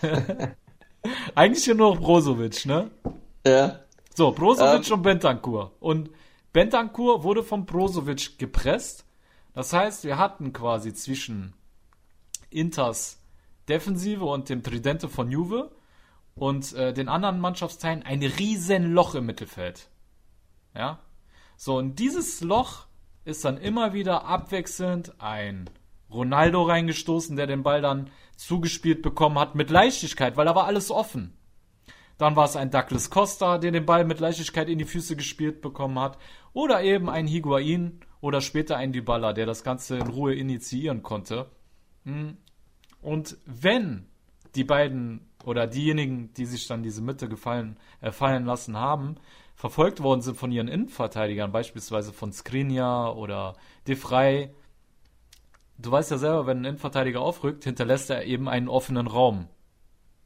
[1.34, 2.90] Eigentlich nur noch Brozovic, ne?
[3.46, 3.80] Ja.
[4.14, 4.94] So, Brozovic ähm.
[4.94, 5.72] und Bentancur.
[5.80, 6.10] Und
[6.52, 9.04] Bentancur wurde von Brozovic gepresst.
[9.54, 11.54] Das heißt, wir hatten quasi zwischen
[12.48, 13.18] Inters
[13.68, 15.70] Defensive und dem Tridente von Juve
[16.34, 19.88] und äh, den anderen Mannschaftsteilen ein riesen Loch im Mittelfeld.
[20.74, 21.00] Ja?
[21.56, 22.86] So, und dieses Loch
[23.24, 25.68] ist dann immer wieder abwechselnd ein
[26.10, 30.90] Ronaldo reingestoßen, der den Ball dann zugespielt bekommen hat mit Leichtigkeit, weil da war alles
[30.90, 31.36] offen.
[32.18, 35.62] Dann war es ein Douglas Costa, der den Ball mit Leichtigkeit in die Füße gespielt
[35.62, 36.18] bekommen hat.
[36.52, 41.50] Oder eben ein Higuain oder später ein Dybala, der das Ganze in Ruhe initiieren konnte.
[42.04, 42.36] Hm.
[43.00, 44.09] Und wenn
[44.54, 49.16] die beiden oder diejenigen, die sich dann diese Mitte gefallen, äh, fallen lassen haben,
[49.54, 54.54] verfolgt worden sind von ihren Innenverteidigern, beispielsweise von Skriniar oder De Frey.
[55.78, 59.48] Du weißt ja selber, wenn ein Innenverteidiger aufrückt, hinterlässt er eben einen offenen Raum.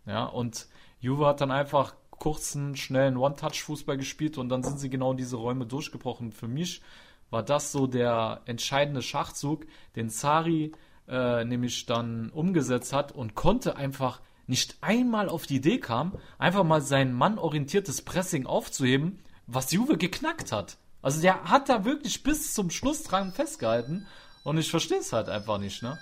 [0.06, 0.68] Ja, und
[1.00, 5.36] Juve hat dann einfach kurzen, schnellen One-Touch-Fußball gespielt und dann sind sie genau in diese
[5.36, 6.32] Räume durchgebrochen.
[6.32, 6.82] Für mich
[7.30, 10.72] war das so der entscheidende Schachzug, den Sari
[11.08, 16.64] äh, nämlich dann umgesetzt hat und konnte einfach nicht einmal auf die Idee kam, einfach
[16.64, 20.76] mal sein mannorientiertes Pressing aufzuheben, was Juve geknackt hat.
[21.02, 24.06] Also der hat da wirklich bis zum Schluss dran festgehalten
[24.42, 25.98] und ich verstehe es halt einfach nicht, ne?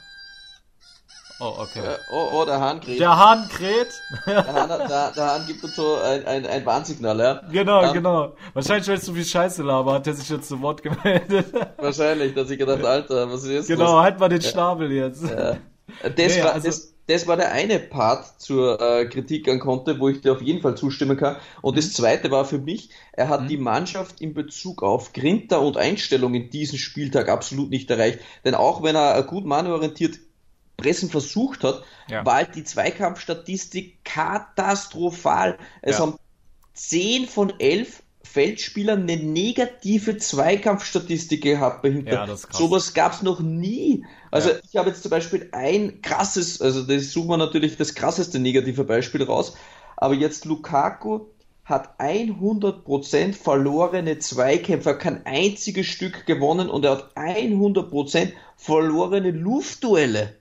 [1.42, 1.80] Oh, okay.
[1.80, 3.00] Äh, oh, oh, der Hahn kräht.
[3.00, 3.88] Der Hahn kräht.
[4.26, 7.42] Der Hahn, der, der Hahn gibt uns so ein, ein, ein Warnsignal, ja?
[7.50, 8.32] Genau, um, genau.
[8.54, 11.46] Wahrscheinlich, weil es so viel Scheiße laber, hat er sich jetzt zu Wort gemeldet.
[11.78, 13.66] Wahrscheinlich, dass ich gedacht, Alter, was ist das?
[13.66, 15.24] Genau, halt mal den Schnabel jetzt.
[15.24, 15.56] Ja.
[16.02, 19.98] Das, nee, war, also, das, das war der eine Part zur äh, Kritik an Conte,
[19.98, 21.36] wo ich dir auf jeden Fall zustimmen kann.
[21.60, 21.76] Und mhm.
[21.76, 23.48] das zweite war für mich, er hat mhm.
[23.48, 28.20] die Mannschaft in Bezug auf Grinter und Einstellung in diesem Spieltag absolut nicht erreicht.
[28.44, 30.20] Denn auch wenn er gut mannorientiert
[30.82, 32.24] Pressen versucht hat, ja.
[32.24, 35.58] war halt die Zweikampfstatistik katastrophal.
[35.80, 36.02] Es ja.
[36.02, 36.16] haben
[36.74, 42.12] 10 von 11 Feldspielern eine negative Zweikampfstatistik gehabt dahinter.
[42.12, 44.04] Ja, das Sowas gab es noch nie.
[44.30, 44.56] Also ja.
[44.68, 48.84] ich habe jetzt zum Beispiel ein krasses, also das suchen wir natürlich das krasseste negative
[48.84, 49.54] Beispiel raus,
[49.96, 51.26] aber jetzt Lukaku
[51.64, 60.36] hat 100% verlorene Zweikämpfer, kein einziges Stück gewonnen und er hat 100% verlorene Luftduelle.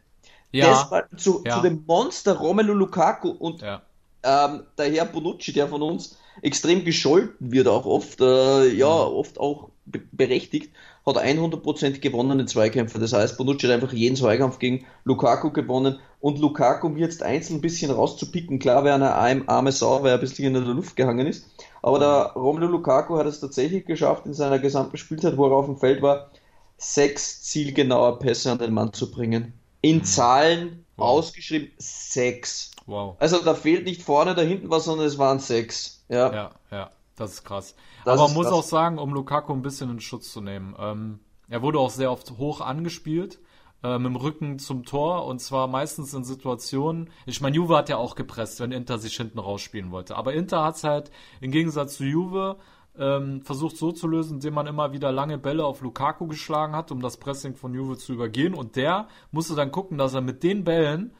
[0.51, 0.69] Ja.
[0.69, 1.55] Das war zu, ja.
[1.55, 3.81] zu dem Monster Romelu Lukaku und ja.
[4.23, 9.15] ähm, der Herr Bonucci, der von uns extrem gescholten wird, auch oft, äh, ja, mhm.
[9.15, 10.73] oft auch berechtigt,
[11.05, 12.99] hat 100% gewonnene Zweikämpfe.
[12.99, 17.57] Das heißt, Bonucci hat einfach jeden Zweikampf gegen Lukaku gewonnen und Lukaku, um jetzt einzeln
[17.57, 20.95] ein bisschen rauszupicken, klar wäre eine arme Sau, weil er ein bisschen in der Luft
[20.95, 21.47] gehangen ist,
[21.81, 25.65] aber der Romelu Lukaku hat es tatsächlich geschafft, in seiner gesamten Spielzeit, wo er auf
[25.65, 26.29] dem Feld war,
[26.77, 29.53] sechs zielgenaue Pässe an den Mann zu bringen.
[29.81, 30.03] In mhm.
[30.03, 31.09] Zahlen wow.
[31.09, 32.71] ausgeschrieben sechs.
[32.85, 33.15] Wow.
[33.19, 36.03] Also da fehlt nicht vorne, da hinten was, sondern es waren sechs.
[36.09, 37.75] Ja, ja, ja das ist krass.
[38.05, 38.55] Das Aber man muss krass.
[38.55, 42.11] auch sagen, um Lukaku ein bisschen in Schutz zu nehmen, ähm, er wurde auch sehr
[42.11, 43.39] oft hoch angespielt
[43.83, 47.89] äh, mit dem Rücken zum Tor und zwar meistens in Situationen, ich meine, Juve hat
[47.89, 51.51] ja auch gepresst, wenn Inter sich hinten rausspielen wollte, aber Inter hat es halt im
[51.51, 52.57] Gegensatz zu Juve
[52.97, 56.91] ähm, versucht so zu lösen, indem man immer wieder lange Bälle auf Lukaku geschlagen hat,
[56.91, 58.53] um das Pressing von Juve zu übergehen.
[58.53, 61.13] Und der musste dann gucken, dass er mit den Bällen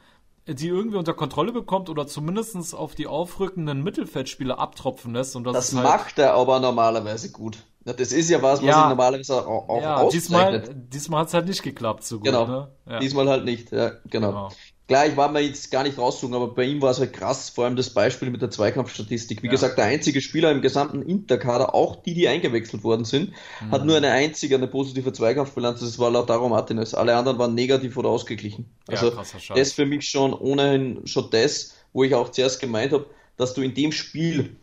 [0.46, 5.36] die irgendwie unter Kontrolle bekommt oder zumindest auf die aufrückenden Mittelfeldspieler abtropfen lässt.
[5.36, 7.58] Und das das halt macht er aber normalerweise gut.
[7.84, 10.68] Das ist ja was, was ja, ihn normalerweise auch, auch ja, auszeichnet.
[10.68, 12.26] Diesmal, diesmal hat es halt nicht geklappt so gut.
[12.26, 12.68] Genau, ne?
[12.86, 12.98] ja.
[13.00, 13.72] diesmal halt nicht.
[13.72, 14.28] Ja, genau.
[14.28, 14.48] genau.
[14.88, 17.48] Klar, ich war mir jetzt gar nicht raussuchen, aber bei ihm war es halt krass,
[17.50, 19.42] vor allem das Beispiel mit der Zweikampfstatistik.
[19.42, 19.52] Wie ja.
[19.52, 23.70] gesagt, der einzige Spieler im gesamten Interkader, auch die, die eingewechselt worden sind, mhm.
[23.70, 26.94] hat nur eine einzige, eine positive Zweikampfbilanz, das war Lautaro Martinez.
[26.94, 28.66] Alle anderen waren negativ oder ausgeglichen.
[28.88, 32.92] Also ja, das ist für mich schon ohnehin schon das, wo ich auch zuerst gemeint
[32.92, 34.56] habe, dass du in dem Spiel,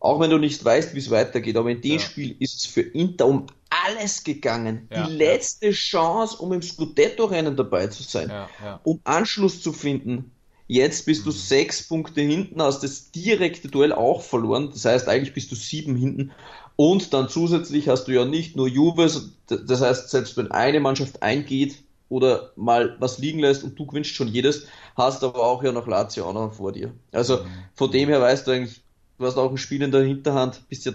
[0.00, 1.98] auch wenn du nicht weißt, wie es weitergeht, aber in dem ja.
[2.00, 3.46] Spiel ist es für Inter um
[3.84, 4.88] alles gegangen.
[4.90, 5.72] Ja, die letzte ja.
[5.72, 10.32] Chance, um im Scudetto-Rennen dabei zu sein, ja, um Anschluss zu finden.
[10.68, 11.24] Jetzt bist mhm.
[11.26, 14.70] du sechs Punkte hinten, hast das direkte Duell auch verloren.
[14.72, 16.32] Das heißt, eigentlich bist du sieben hinten.
[16.76, 19.10] Und dann zusätzlich hast du ja nicht nur Juve,
[19.48, 21.76] das heißt, selbst wenn eine Mannschaft eingeht
[22.08, 25.86] oder mal was liegen lässt und du gewinnst schon jedes, hast aber auch ja noch
[25.86, 26.92] Lazio auch noch vor dir.
[27.12, 27.48] Also mhm.
[27.74, 28.80] von dem her weißt du eigentlich,
[29.18, 30.92] du hast auch ein Spiel in der Hinterhand, bist ja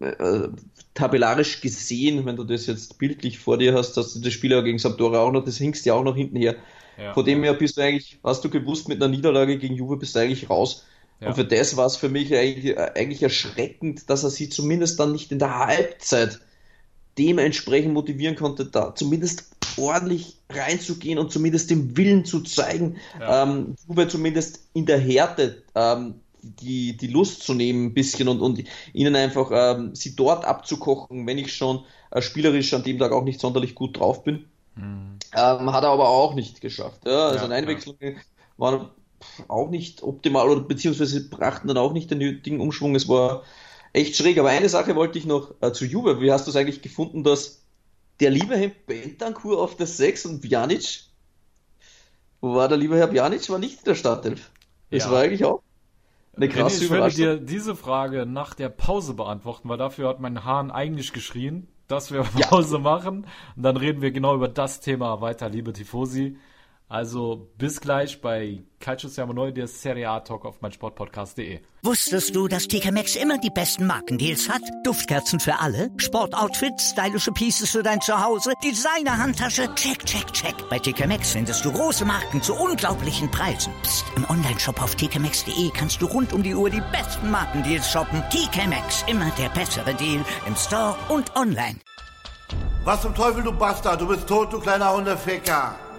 [0.00, 0.48] äh,
[0.94, 4.60] tabellarisch gesehen, wenn du das jetzt bildlich vor dir hast, dass du das Spiel ja
[4.60, 6.56] gegen Sampdoria auch noch, das hinkst ja auch noch hinten her.
[6.98, 9.96] Ja, Von dem her bist du eigentlich, hast du gewusst, mit einer Niederlage gegen Juve
[9.96, 10.84] bist du eigentlich raus.
[11.20, 11.28] Ja.
[11.28, 15.12] Und für das war es für mich eigentlich, eigentlich erschreckend, dass er sie zumindest dann
[15.12, 16.40] nicht in der Halbzeit
[17.18, 23.44] dementsprechend motivieren konnte, da zumindest ordentlich reinzugehen und zumindest den Willen zu zeigen, ja.
[23.44, 28.40] ähm, Juve zumindest in der Härte ähm, die, die Lust zu nehmen ein bisschen und,
[28.40, 33.12] und ihnen einfach ähm, sie dort abzukochen, wenn ich schon äh, spielerisch an dem Tag
[33.12, 34.44] auch nicht sonderlich gut drauf bin.
[34.74, 35.18] Mhm.
[35.34, 37.06] Ähm, hat er aber auch nicht geschafft.
[37.06, 37.28] Ja?
[37.28, 38.20] Also ja, Einwechslungen ja.
[38.56, 38.88] waren
[39.48, 42.94] auch nicht optimal oder beziehungsweise brachten dann auch nicht den nötigen Umschwung.
[42.94, 43.44] Es war
[43.92, 44.38] echt schräg.
[44.38, 46.20] Aber eine Sache wollte ich noch äh, zu Juve.
[46.20, 47.62] Wie hast du es eigentlich gefunden, dass
[48.20, 51.04] der liebe Herr Bentancur auf der 6 und Pjanic,
[52.40, 54.50] wo war der liebe Herr Pjanic, war nicht in der Startelf.
[54.90, 55.10] Das ja.
[55.10, 55.62] war eigentlich auch
[56.34, 60.20] eine krasse René, ich werde dir diese Frage nach der Pause beantworten, weil dafür hat
[60.20, 62.80] mein Hahn eigentlich geschrien, dass wir Pause ja.
[62.80, 63.26] machen.
[63.56, 66.38] Und dann reden wir genau über das Thema weiter, liebe Tifosi.
[66.92, 71.60] Also bis gleich bei Calcio Siamo Neu, der Serie A Talk auf meinsportpodcast.de.
[71.82, 74.60] Wusstest du, dass TK Maxx immer die besten Markendeals hat?
[74.84, 80.54] Duftkerzen für alle, Sportoutfits, stylische Pieces für dein Zuhause, Designer-Handtasche, check, check, check.
[80.68, 83.72] Bei TK Maxx findest du große Marken zu unglaublichen Preisen.
[83.82, 84.04] Psst.
[84.14, 88.22] im Onlineshop auf tkmaxx.de kannst du rund um die Uhr die besten Markendeals shoppen.
[88.28, 91.78] TK Maxx, immer der bessere Deal im Store und online.
[92.84, 95.74] Was zum Teufel, du Bastard, du bist tot, du kleiner Hundeficker.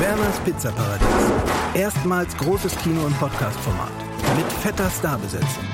[0.00, 1.08] Werners Pizzaparadies.
[1.74, 3.92] Erstmals großes Kino- und Podcast-Format.
[4.36, 5.64] Mit fetter Starbesetzung.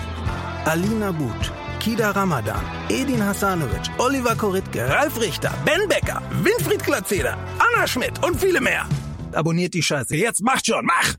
[0.64, 7.84] Alina But, Kida Ramadan, Edin Hasanovic, Oliver Koritke, Ralf Richter, Ben Becker, Winfried Glatzeder, Anna
[7.86, 8.86] Schmidt und viele mehr.
[9.32, 10.14] Abonniert die Scheiße.
[10.14, 11.16] Jetzt macht schon, mach!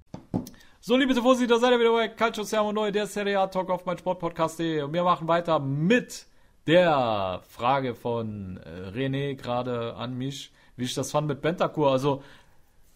[0.79, 3.69] So, liebe Tifosi, da seid ihr wieder bei Calcio Siamo Neu, der Serie A Talk
[3.69, 4.83] auf meinsportpodcast.de.
[4.83, 6.25] Und wir machen weiter mit
[6.67, 11.91] der Frage von äh, René gerade an mich, wie ich das fand mit Bentakur.
[11.91, 12.23] Also,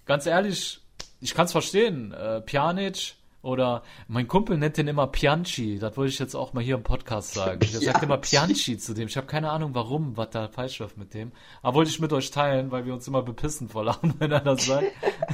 [0.08, 0.82] ganz ehrlich,
[1.22, 2.12] ich kann es verstehen.
[2.14, 5.80] Äh, Pjanic oder mein Kumpel nennt den immer Pianchi.
[5.80, 7.60] Das wollte ich jetzt auch mal hier im Podcast sagen.
[7.60, 9.08] Der sagt immer Pianchi zu dem.
[9.08, 11.32] Ich habe keine Ahnung, warum, was da falsch läuft mit dem.
[11.62, 14.42] Aber wollte ich mit euch teilen, weil wir uns immer bepissen vor Lachen, wenn er
[14.42, 14.88] das sagt.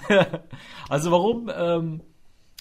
[0.89, 2.01] also warum, ähm,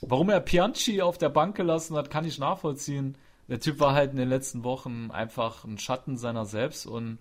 [0.01, 3.19] warum er Pianchi auf der Bank gelassen hat, kann ich nachvollziehen.
[3.49, 7.19] Der Typ war halt in den letzten Wochen einfach ein Schatten seiner selbst und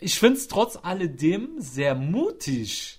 [0.00, 2.97] ich finde es trotz alledem sehr mutig,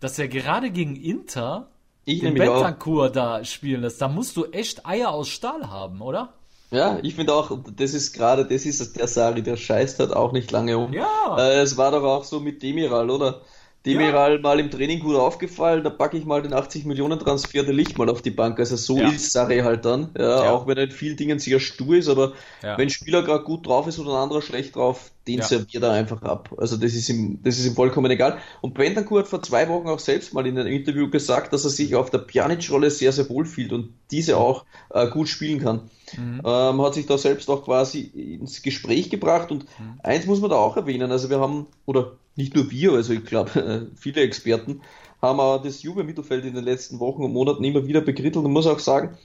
[0.00, 1.68] dass er gerade gegen Inter
[2.04, 4.00] ich den Bentancur da spielen lässt.
[4.00, 6.32] Da musst du echt Eier aus Stahl haben, oder?
[6.70, 10.32] Ja, ich finde auch, das ist gerade, das ist der Sari, der scheißt halt auch
[10.32, 10.92] nicht lange um.
[10.92, 11.36] Ja.
[11.38, 13.40] Äh, es war doch auch so mit Demiral, oder?
[13.86, 14.40] Demiral ja.
[14.40, 17.96] mal im Training gut aufgefallen, da packe ich mal den 80 Millionen Transfer der Licht
[17.96, 18.58] mal auf die Bank.
[18.58, 19.08] Also so ja.
[19.08, 20.10] ist Sarri halt dann.
[20.18, 23.22] Ja, ja, Auch wenn er in vielen Dingen sehr stur ist, aber wenn ein Spieler
[23.22, 26.54] gerade gut drauf ist oder ein anderer schlecht drauf, den serviert er einfach ab.
[26.56, 28.38] Also das ist ihm, das ist ihm vollkommen egal.
[28.60, 31.70] Und Bentancur hat vor zwei Wochen auch selbst mal in einem Interview gesagt, dass er
[31.70, 35.90] sich auf der Pjanic-Rolle sehr, sehr wohl fühlt und diese auch äh, gut spielen kann.
[36.16, 36.40] Mhm.
[36.44, 40.00] Ähm, hat sich da selbst auch quasi ins Gespräch gebracht und mhm.
[40.02, 43.24] eins muss man da auch erwähnen, also wir haben, oder nicht nur wir, also ich
[43.24, 44.80] glaube, viele Experten
[45.20, 48.66] haben auch das Juve-Mittelfeld in den letzten Wochen und Monaten immer wieder bekrittelt und muss
[48.66, 49.18] auch sagen,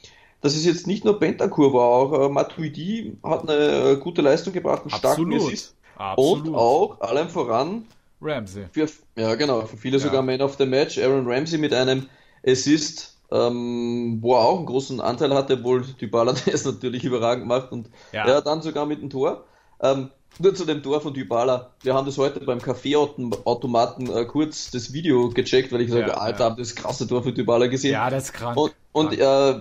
[0.44, 4.52] das ist jetzt nicht nur Bentancur war, auch äh, Matuidi hat eine äh, gute Leistung
[4.52, 5.76] gebracht, einen starken Assist.
[5.96, 6.48] Absolut.
[6.48, 7.86] Und auch, allem voran,
[8.22, 8.66] Ramsey.
[8.72, 10.04] Für, ja, genau, für viele ja.
[10.04, 12.08] sogar Man of the Match, Aaron Ramsey mit einem
[12.46, 17.72] Assist, ähm, wo er auch einen großen Anteil hatte, obwohl Dybala das natürlich überragend macht
[17.72, 18.26] und ja.
[18.26, 19.44] er dann sogar mit dem Tor.
[19.82, 21.72] Ähm, nur zu dem Tor von Dybala.
[21.84, 26.14] Wir haben das heute beim Kaffeeautomaten äh, kurz das Video gecheckt, weil ich sage, ja,
[26.16, 26.56] Alter, ja.
[26.56, 27.94] das krasse Tor für Dybala gesehen.
[27.94, 28.58] Ja, das ist krank.
[28.58, 29.60] Und, und äh,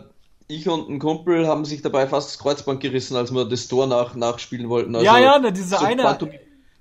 [0.54, 3.86] ich und ein Kumpel haben sich dabei fast das Kreuzband gerissen, als wir das Tor
[3.86, 4.94] nach, nachspielen wollten.
[4.94, 6.02] Also, ja, ja, ne, diese so eine.
[6.02, 6.30] Quantum,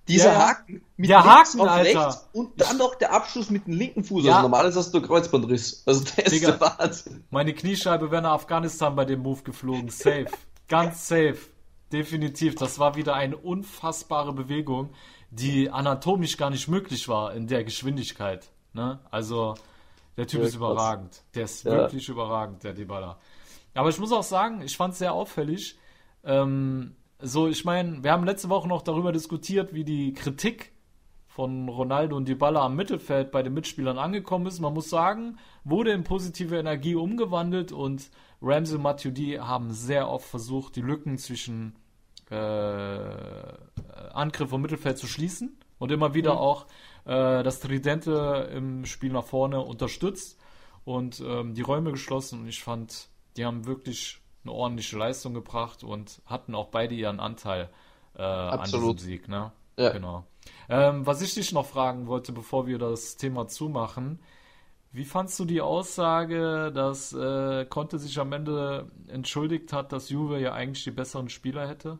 [0.07, 2.07] dieser ja, Haken mit der Haken, auf Alter.
[2.07, 4.25] rechts und dann noch der Abschluss mit dem linken Fuß.
[4.25, 4.33] Ja.
[4.33, 5.83] Also normalerweise hast du Kreuzbandriss.
[5.85, 7.23] Also der ist der Wahnsinn.
[7.29, 9.89] Meine Kniescheibe wäre nach Afghanistan bei dem Move geflogen.
[9.89, 10.27] Safe.
[10.67, 11.37] Ganz safe.
[11.91, 12.55] Definitiv.
[12.55, 14.89] Das war wieder eine unfassbare Bewegung,
[15.29, 18.49] die anatomisch gar nicht möglich war in der Geschwindigkeit.
[18.73, 18.99] Ne?
[19.11, 19.55] Also,
[20.17, 21.21] der Typ ja, ist überragend.
[21.35, 23.17] Der ist wirklich überragend, der Dybala.
[23.73, 25.77] Aber ich muss auch sagen, ich fand es sehr auffällig.
[26.23, 30.71] Ähm, so, ich meine, wir haben letzte Woche noch darüber diskutiert, wie die Kritik
[31.27, 34.59] von Ronaldo und Dybala am Mittelfeld bei den Mitspielern angekommen ist.
[34.59, 38.09] Man muss sagen, wurde in positive Energie umgewandelt und
[38.41, 41.75] Ramsey und Matuidi haben sehr oft versucht, die Lücken zwischen
[42.29, 42.35] äh,
[44.13, 46.39] Angriff und Mittelfeld zu schließen und immer wieder mhm.
[46.39, 46.65] auch
[47.05, 50.37] äh, das Tridente im Spiel nach vorne unterstützt
[50.83, 55.83] und ähm, die Räume geschlossen und ich fand, die haben wirklich eine ordentliche Leistung gebracht
[55.83, 57.69] und hatten auch beide ihren Anteil
[58.15, 59.27] äh, an diesem Sieg.
[59.27, 59.51] Ne?
[59.77, 59.89] Ja.
[59.91, 60.25] Genau.
[60.69, 64.19] Ähm, was ich dich noch fragen wollte, bevor wir das Thema zumachen,
[64.93, 70.39] wie fandst du die Aussage, dass äh, Conte sich am Ende entschuldigt hat, dass Juve
[70.39, 71.97] ja eigentlich die besseren Spieler hätte?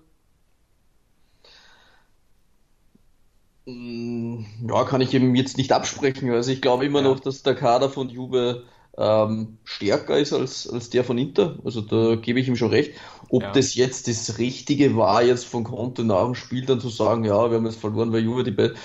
[3.66, 6.30] Mm, ja, kann ich eben jetzt nicht absprechen.
[6.32, 7.10] Also ich glaube immer ja.
[7.10, 8.64] noch, dass der Kader von Juve
[9.02, 11.58] ähm, stärker ist als, als der von Inter.
[11.66, 12.94] Also da gebe ich ihm schon recht.
[13.30, 13.52] Ob ja.
[13.52, 17.50] das jetzt das Richtige war, jetzt von Conte nach dem Spiel dann zu sagen, ja,
[17.50, 18.76] wir haben jetzt verloren, weil Juve die Be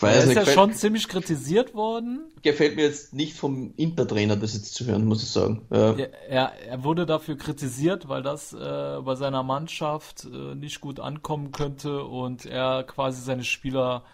[0.00, 2.30] Weiß er ist nicht, ja schon ziemlich kritisiert worden.
[2.42, 5.62] Gefällt mir jetzt nicht vom Inter-Trainer, das jetzt zu hören, muss ich sagen.
[5.70, 5.92] Ja.
[6.28, 8.56] Er, er wurde dafür kritisiert, weil das äh,
[9.02, 14.04] bei seiner Mannschaft äh, nicht gut ankommen könnte und er quasi seine Spieler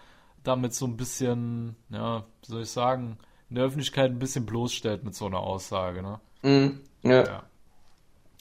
[0.44, 5.04] damit so ein bisschen, ja, wie soll ich sagen, in der Öffentlichkeit ein bisschen bloßstellt
[5.04, 6.02] mit so einer Aussage.
[6.02, 6.20] Ne?
[6.42, 7.24] Mm, ja.
[7.24, 7.42] ja.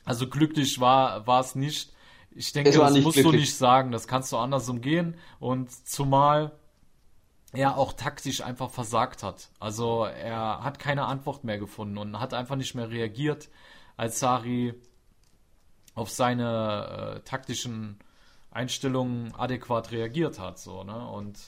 [0.03, 1.93] Also glücklich war, es nicht.
[2.31, 3.23] Ich denke, das musst glücklich.
[3.23, 3.91] du nicht sagen.
[3.91, 5.15] Das kannst du anders umgehen.
[5.39, 6.51] Und zumal
[7.53, 9.49] er auch taktisch einfach versagt hat.
[9.59, 13.49] Also er hat keine Antwort mehr gefunden und hat einfach nicht mehr reagiert,
[13.97, 14.73] als Sari
[15.93, 17.99] auf seine äh, taktischen
[18.51, 20.59] Einstellungen adäquat reagiert hat.
[20.59, 21.07] So, ne?
[21.07, 21.39] Und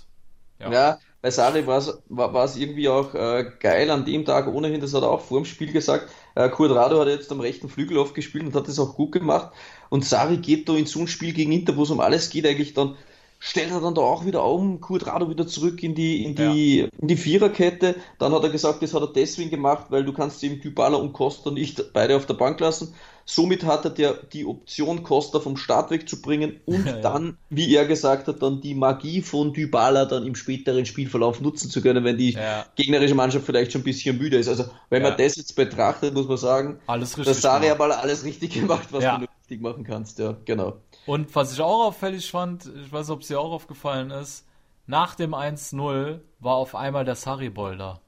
[0.60, 0.72] ja.
[0.72, 5.02] ja, bei Sari war es irgendwie auch äh, geil an dem Tag, ohnehin, das hat
[5.02, 6.10] er auch vor dem Spiel gesagt.
[6.36, 9.52] Äh, Cuadrado hat jetzt am rechten Flügel aufgespielt und hat das auch gut gemacht.
[9.90, 12.46] Und Sari geht da in so ein Spiel gegen Inter, wo es um alles geht,
[12.46, 12.96] eigentlich dann
[13.40, 16.88] stellt er dann da auch wieder um, Cuadrado wieder zurück in die, in die, ja.
[17.00, 17.96] in die Viererkette.
[18.20, 21.14] Dann hat er gesagt, das hat er deswegen gemacht, weil du kannst eben Dybala und
[21.14, 22.96] Costa nicht beide auf der Bank lassen.
[23.30, 27.86] Somit hat er der, die Option, Costa vom Start wegzubringen und ja, dann, wie er
[27.86, 32.18] gesagt hat, dann die Magie von Dybala dann im späteren Spielverlauf nutzen zu können, wenn
[32.18, 32.66] die ja.
[32.76, 34.48] gegnerische Mannschaft vielleicht schon ein bisschen müde ist.
[34.48, 38.88] Also, wenn man das jetzt betrachtet, muss man sagen, dass Sari mal alles richtig gemacht,
[38.92, 40.20] was du richtig machen kannst.
[40.20, 40.78] Ja, genau.
[41.06, 44.46] Und was ich auch auffällig fand, ich weiß nicht, ob es dir auch aufgefallen ist,
[44.86, 48.00] nach dem 1-0 war auf einmal der Sarri-Ball da.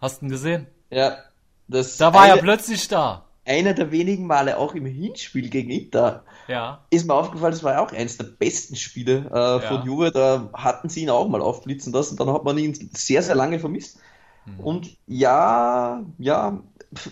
[0.00, 0.68] Hast du ihn gesehen?
[0.90, 1.18] Ja.
[1.66, 3.24] Das da war eine, er plötzlich da.
[3.44, 6.24] Einer der wenigen Male auch im Hinspiel gegen Inter.
[6.46, 6.84] Ja.
[6.90, 9.82] Ist mir aufgefallen, das war auch eines der besten Spiele äh, von ja.
[9.84, 10.10] Juve.
[10.12, 12.16] Da hatten sie ihn auch mal aufblitzen lassen.
[12.16, 13.98] Dann hat man ihn sehr, sehr lange vermisst.
[14.46, 14.60] Mhm.
[14.60, 16.60] Und ja, ja,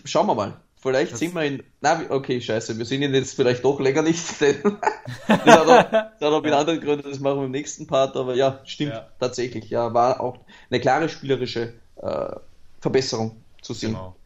[0.04, 0.56] schauen wir mal.
[0.76, 1.62] Vielleicht das sind wir in.
[1.82, 4.24] Na, okay, scheiße, wir sind ihn jetzt vielleicht doch länger nicht.
[4.40, 4.56] das
[5.28, 8.34] hat auch, das hat auch mit anderen Gründen, das machen wir im nächsten Part, aber
[8.34, 9.06] ja, stimmt ja.
[9.18, 9.68] tatsächlich.
[9.68, 10.38] Ja, war auch
[10.70, 12.30] eine klare spielerische äh,
[12.80, 13.90] Verbesserung zu sehen.
[13.90, 14.16] Genau.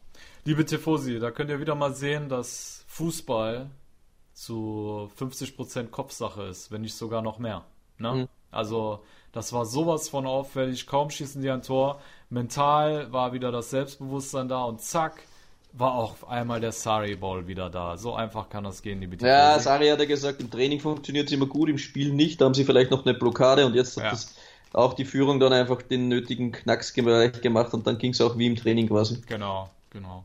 [0.47, 3.71] Liebe Tifosi, da könnt ihr wieder mal sehen, dass Fußball
[4.35, 7.65] zu 50% Kopfsache ist, wenn nicht sogar noch mehr.
[7.99, 8.13] Ne?
[8.13, 8.29] Mhm.
[8.51, 9.03] Also,
[9.33, 10.87] das war sowas von auffällig.
[10.87, 12.01] Kaum schießen die ein Tor.
[12.29, 15.23] Mental war wieder das Selbstbewusstsein da und zack,
[15.73, 17.97] war auch auf einmal der Sari Ball wieder da.
[17.97, 21.33] So einfach kann das gehen, liebe Ja, Sari hat ja gesagt, im Training funktioniert es
[21.33, 22.41] immer gut, im Spiel nicht.
[22.41, 24.11] Da haben sie vielleicht noch eine Blockade und jetzt hat ja.
[24.11, 24.37] das
[24.75, 28.47] auch die Führung dann einfach den nötigen Knacks gemacht und dann ging es auch wie
[28.47, 29.23] im Training quasi.
[29.27, 30.25] Genau, genau.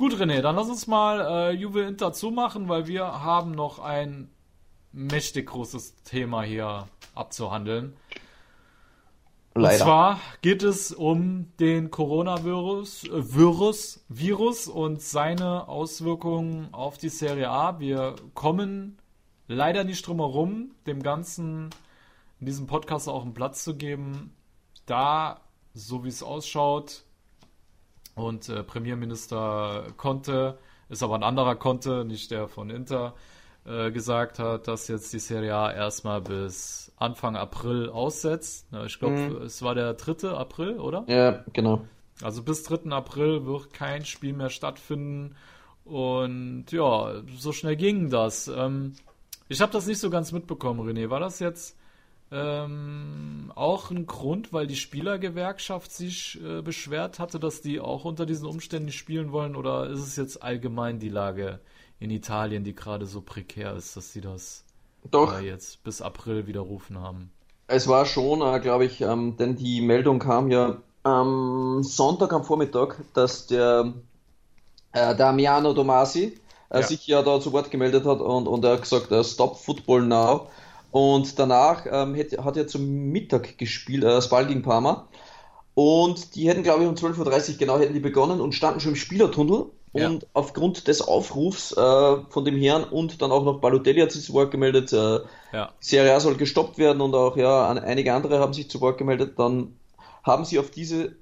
[0.00, 4.30] Gut, René, dann lass uns mal äh, Juve Inter zumachen, weil wir haben noch ein
[4.92, 7.94] mächtig großes Thema hier abzuhandeln.
[9.52, 9.74] Leider.
[9.74, 17.10] Und zwar geht es um den Coronavirus äh, Virus, Virus und seine Auswirkungen auf die
[17.10, 17.78] Serie A.
[17.78, 18.96] Wir kommen
[19.48, 21.68] leider nicht drum herum, dem Ganzen
[22.40, 24.34] in diesem Podcast auch einen Platz zu geben,
[24.86, 25.42] da,
[25.74, 27.04] so wie es ausschaut,
[28.14, 33.14] und äh, Premierminister Conte ist aber ein anderer Conte, nicht der von Inter,
[33.64, 38.66] äh, gesagt hat, dass jetzt die Serie A erstmal bis Anfang April aussetzt.
[38.72, 39.42] Ja, ich glaube, mhm.
[39.42, 40.30] es war der 3.
[40.30, 41.04] April, oder?
[41.08, 41.84] Ja, genau.
[42.22, 42.90] Also bis 3.
[42.90, 45.36] April wird kein Spiel mehr stattfinden.
[45.84, 48.48] Und ja, so schnell ging das.
[48.48, 48.94] Ähm,
[49.48, 51.10] ich habe das nicht so ganz mitbekommen, René.
[51.10, 51.76] War das jetzt
[52.32, 58.26] ähm, auch ein Grund, weil die Spielergewerkschaft sich äh, beschwert hatte, dass die auch unter
[58.26, 59.56] diesen Umständen spielen wollen?
[59.56, 61.60] Oder ist es jetzt allgemein die Lage
[61.98, 64.64] in Italien, die gerade so prekär ist, dass sie das
[65.10, 65.40] Doch.
[65.40, 67.30] Äh, jetzt bis April widerrufen haben.
[67.66, 72.44] Es war schon, äh, glaube ich, ähm, denn die Meldung kam ja am Sonntag am
[72.44, 73.92] Vormittag, dass der
[74.92, 76.38] äh, Damiano Domasi
[76.70, 76.82] äh, ja.
[76.82, 80.02] sich ja da zu Wort gemeldet hat und, und er hat gesagt, uh, Stop Football
[80.02, 80.48] Now.
[80.90, 85.08] Und danach ähm, hat, hat er zum Mittag gespielt, äh, Spal gegen Parma.
[85.74, 88.92] Und die hätten, glaube ich, um 12.30 Uhr genau hätten die begonnen und standen schon
[88.92, 89.66] im Spielertunnel.
[89.92, 90.08] Ja.
[90.08, 94.24] Und aufgrund des Aufrufs äh, von dem Herrn und dann auch noch Balotelli hat sich
[94.24, 95.20] zu Wort gemeldet, äh,
[95.52, 95.72] ja.
[95.80, 99.38] Serie A soll gestoppt werden und auch ja einige andere haben sich zu Wort gemeldet,
[99.38, 99.74] dann
[100.22, 101.16] haben sie auf diese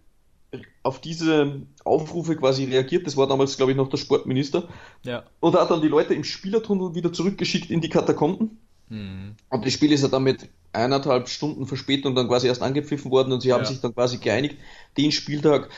[0.83, 3.07] auf diese Aufrufe quasi reagiert.
[3.07, 4.69] Das war damals, glaube ich, noch der Sportminister.
[5.03, 5.25] Ja.
[5.41, 8.59] Und hat dann die Leute im Spielertunnel wieder zurückgeschickt in die Katakomben.
[8.89, 9.35] Mhm.
[9.49, 13.33] Und das Spiel ist ja dann mit eineinhalb Stunden Verspätung dann quasi erst angepfiffen worden
[13.33, 13.69] und sie haben ja.
[13.69, 14.57] sich dann quasi geeinigt,
[14.97, 15.71] den Spieltag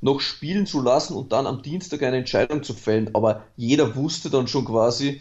[0.00, 3.10] noch spielen zu lassen und dann am Dienstag eine Entscheidung zu fällen.
[3.14, 5.20] Aber jeder wusste dann schon quasi,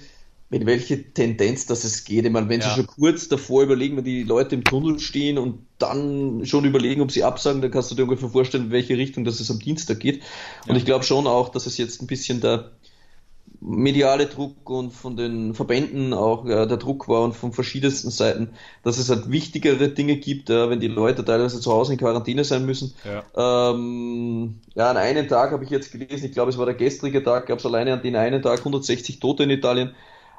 [0.49, 2.25] in welche Tendenz das es geht.
[2.25, 2.69] Ich meine, wenn ja.
[2.69, 7.01] sie schon kurz davor überlegen, wenn die Leute im Tunnel stehen und dann schon überlegen,
[7.01, 9.59] ob sie absagen, dann kannst du dir ungefähr vorstellen, in welche Richtung das es am
[9.59, 10.19] Dienstag geht.
[10.19, 10.71] Ja.
[10.71, 12.71] Und ich glaube schon auch, dass es jetzt ein bisschen der
[13.59, 18.49] mediale Druck und von den Verbänden auch äh, der Druck war und von verschiedensten Seiten,
[18.83, 22.43] dass es halt wichtigere Dinge gibt, äh, wenn die Leute teilweise zu Hause in Quarantäne
[22.43, 22.93] sein müssen.
[23.03, 26.75] Ja, ähm, ja an einem Tag habe ich jetzt gelesen, ich glaube es war der
[26.75, 29.95] gestrige Tag, gab es alleine an den einen Tag 160 Tote in Italien.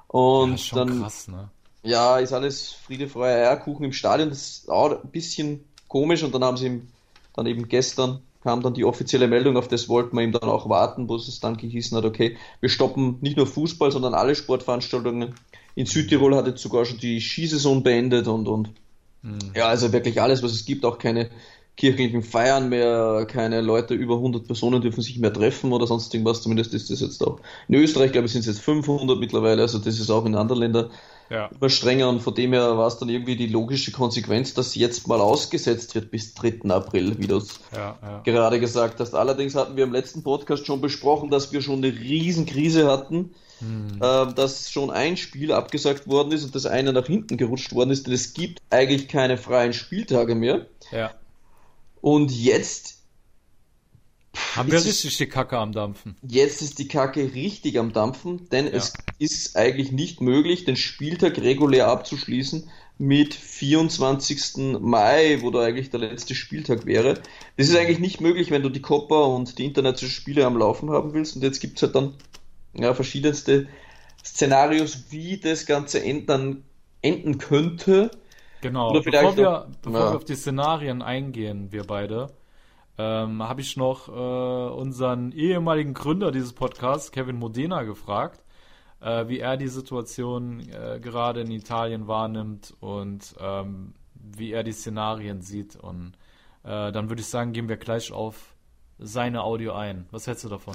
[0.06, 1.50] Und ja, dann, krass, ne?
[1.82, 4.30] ja, ist alles Friede, Freude, Eierkuchen im Stadion.
[4.30, 6.82] Das ist auch ein bisschen komisch und dann haben sie
[7.34, 10.70] dann eben gestern kam dann die offizielle Meldung, auf das wollten wir ihm dann auch
[10.70, 15.34] warten, wo es dann gehießen hat, okay, wir stoppen nicht nur Fußball, sondern alle Sportveranstaltungen.
[15.74, 18.70] In Südtirol hat jetzt sogar schon die Skisaison beendet und, und
[19.20, 19.38] mhm.
[19.54, 21.28] ja, also wirklich alles, was es gibt, auch keine
[21.76, 26.40] kirchlichen Feiern mehr, keine Leute über 100 Personen dürfen sich mehr treffen oder sonst irgendwas,
[26.40, 27.40] zumindest ist das jetzt auch.
[27.68, 30.60] In Österreich, glaube ich, sind es jetzt 500 mittlerweile, also das ist auch in anderen
[30.60, 30.90] Ländern
[31.30, 31.46] ja.
[31.46, 35.06] immer strenger und von dem her war es dann irgendwie die logische Konsequenz, dass jetzt
[35.08, 36.70] mal ausgesetzt wird bis 3.
[36.70, 38.20] April, wie du es ja, ja.
[38.24, 39.14] gerade gesagt hast.
[39.14, 44.00] Allerdings hatten wir im letzten Podcast schon besprochen, dass wir schon eine Riesenkrise hatten, hm.
[44.00, 47.90] äh, dass schon ein Spiel abgesagt worden ist und das eine nach hinten gerutscht worden
[47.90, 50.66] ist, denn es gibt eigentlich keine freien Spieltage mehr.
[50.90, 51.10] Ja.
[52.00, 52.97] Und jetzt
[54.56, 56.16] haben wir richtig die Kacke am Dampfen.
[56.22, 58.72] Jetzt ist die Kacke richtig am Dampfen, denn ja.
[58.72, 62.68] es ist eigentlich nicht möglich, den Spieltag regulär abzuschließen
[62.98, 64.80] mit 24.
[64.80, 67.14] Mai, wo da eigentlich der letzte Spieltag wäre.
[67.56, 70.90] Das ist eigentlich nicht möglich, wenn du die Coppa und die internationalen Spiele am Laufen
[70.90, 71.36] haben willst.
[71.36, 72.14] Und jetzt gibt es halt dann
[72.74, 73.68] ja, verschiedenste
[74.24, 76.64] Szenarios, wie das Ganze enden,
[77.00, 78.10] enden könnte.
[78.60, 80.12] Genau, bevor, wir, bevor ja.
[80.12, 82.30] wir auf die Szenarien eingehen, wir beide,
[82.98, 88.42] ähm, habe ich noch äh, unseren ehemaligen Gründer dieses Podcasts, Kevin Modena, gefragt,
[89.00, 94.72] äh, wie er die Situation äh, gerade in Italien wahrnimmt und ähm, wie er die
[94.72, 95.76] Szenarien sieht.
[95.76, 96.14] Und
[96.64, 98.54] äh, dann würde ich sagen, gehen wir gleich auf
[98.98, 100.06] seine Audio ein.
[100.10, 100.74] Was hältst du davon?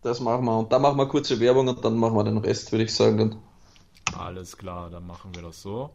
[0.00, 0.58] Das machen wir.
[0.58, 3.18] Und dann machen wir kurze Werbung und dann machen wir den Rest, würde ich sagen.
[3.18, 3.36] Dann.
[4.18, 5.90] Alles klar, dann machen wir das so.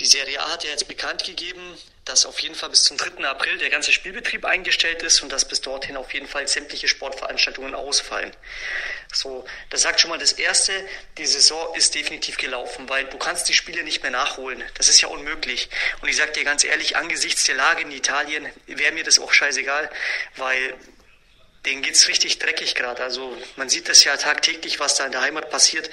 [0.00, 1.76] Die Serie A hat ja jetzt bekannt gegeben,
[2.06, 3.22] dass auf jeden Fall bis zum 3.
[3.28, 7.74] April der ganze Spielbetrieb eingestellt ist und dass bis dorthin auf jeden Fall sämtliche Sportveranstaltungen
[7.74, 8.34] ausfallen.
[9.12, 10.72] So, das sagt schon mal das Erste,
[11.18, 14.64] die Saison ist definitiv gelaufen, weil du kannst die Spiele nicht mehr nachholen.
[14.74, 15.68] Das ist ja unmöglich.
[16.00, 19.34] Und ich sage dir ganz ehrlich, angesichts der Lage in Italien wäre mir das auch
[19.34, 19.90] scheißegal,
[20.36, 20.78] weil
[21.66, 23.02] denen geht's richtig dreckig gerade.
[23.02, 25.90] Also man sieht das ja tagtäglich, was da in der Heimat passiert.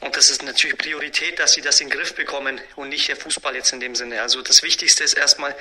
[0.00, 3.16] Und das ist natürlich Priorität, dass sie das in den Griff bekommen und nicht der
[3.16, 4.20] Fußball jetzt in dem Sinne.
[4.20, 5.56] Also das Wichtigste ist erstmal,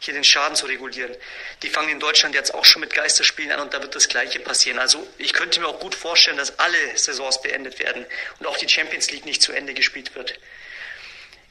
[0.00, 1.16] hier den Schaden zu regulieren.
[1.62, 4.40] Die fangen in Deutschland jetzt auch schon mit Geisterspielen an und da wird das Gleiche
[4.40, 4.78] passieren.
[4.78, 8.04] Also ich könnte mir auch gut vorstellen, dass alle Saisons beendet werden
[8.38, 10.38] und auch die Champions League nicht zu Ende gespielt wird.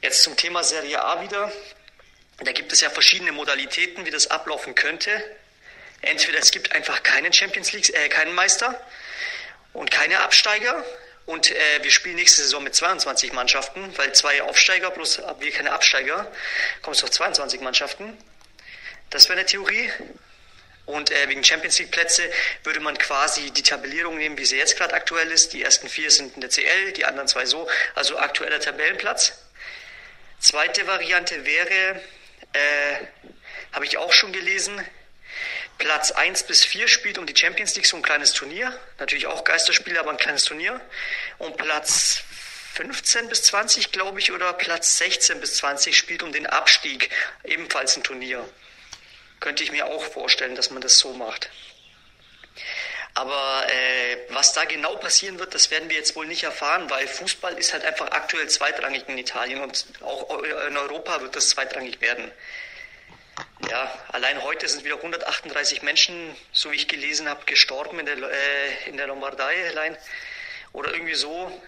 [0.00, 1.52] Jetzt zum Thema Serie A wieder.
[2.38, 5.10] Da gibt es ja verschiedene Modalitäten, wie das ablaufen könnte.
[6.02, 8.80] Entweder es gibt einfach keinen Champions League, äh, keinen Meister
[9.72, 10.84] und keine Absteiger
[11.28, 15.72] und äh, wir spielen nächste Saison mit 22 Mannschaften, weil zwei Aufsteiger plus wir keine
[15.72, 16.26] Absteiger,
[16.80, 18.16] kommt es auf 22 Mannschaften.
[19.10, 19.92] Das wäre eine Theorie.
[20.86, 22.22] Und äh, wegen Champions League Plätze
[22.64, 25.52] würde man quasi die Tabellierung nehmen, wie sie jetzt gerade aktuell ist.
[25.52, 29.34] Die ersten vier sind in der CL, die anderen zwei so, also aktueller Tabellenplatz.
[30.40, 32.00] Zweite Variante wäre,
[32.54, 32.96] äh,
[33.72, 34.82] habe ich auch schon gelesen,
[35.78, 38.76] Platz 1 bis 4 spielt um die Champions League so ein kleines Turnier.
[38.98, 40.80] Natürlich auch Geisterspiele, aber ein kleines Turnier.
[41.38, 42.24] Und Platz
[42.74, 47.10] 15 bis 20, glaube ich, oder Platz 16 bis 20 spielt um den Abstieg
[47.44, 48.48] ebenfalls ein Turnier.
[49.40, 51.48] Könnte ich mir auch vorstellen, dass man das so macht.
[53.14, 57.06] Aber äh, was da genau passieren wird, das werden wir jetzt wohl nicht erfahren, weil
[57.08, 62.00] Fußball ist halt einfach aktuell zweitrangig in Italien und auch in Europa wird das zweitrangig
[62.00, 62.30] werden.
[63.70, 68.16] Ja, allein heute sind wieder 138 Menschen, so wie ich gelesen habe, gestorben in der,
[68.16, 69.96] äh, in der Lombardei allein.
[70.72, 71.60] Oder irgendwie so.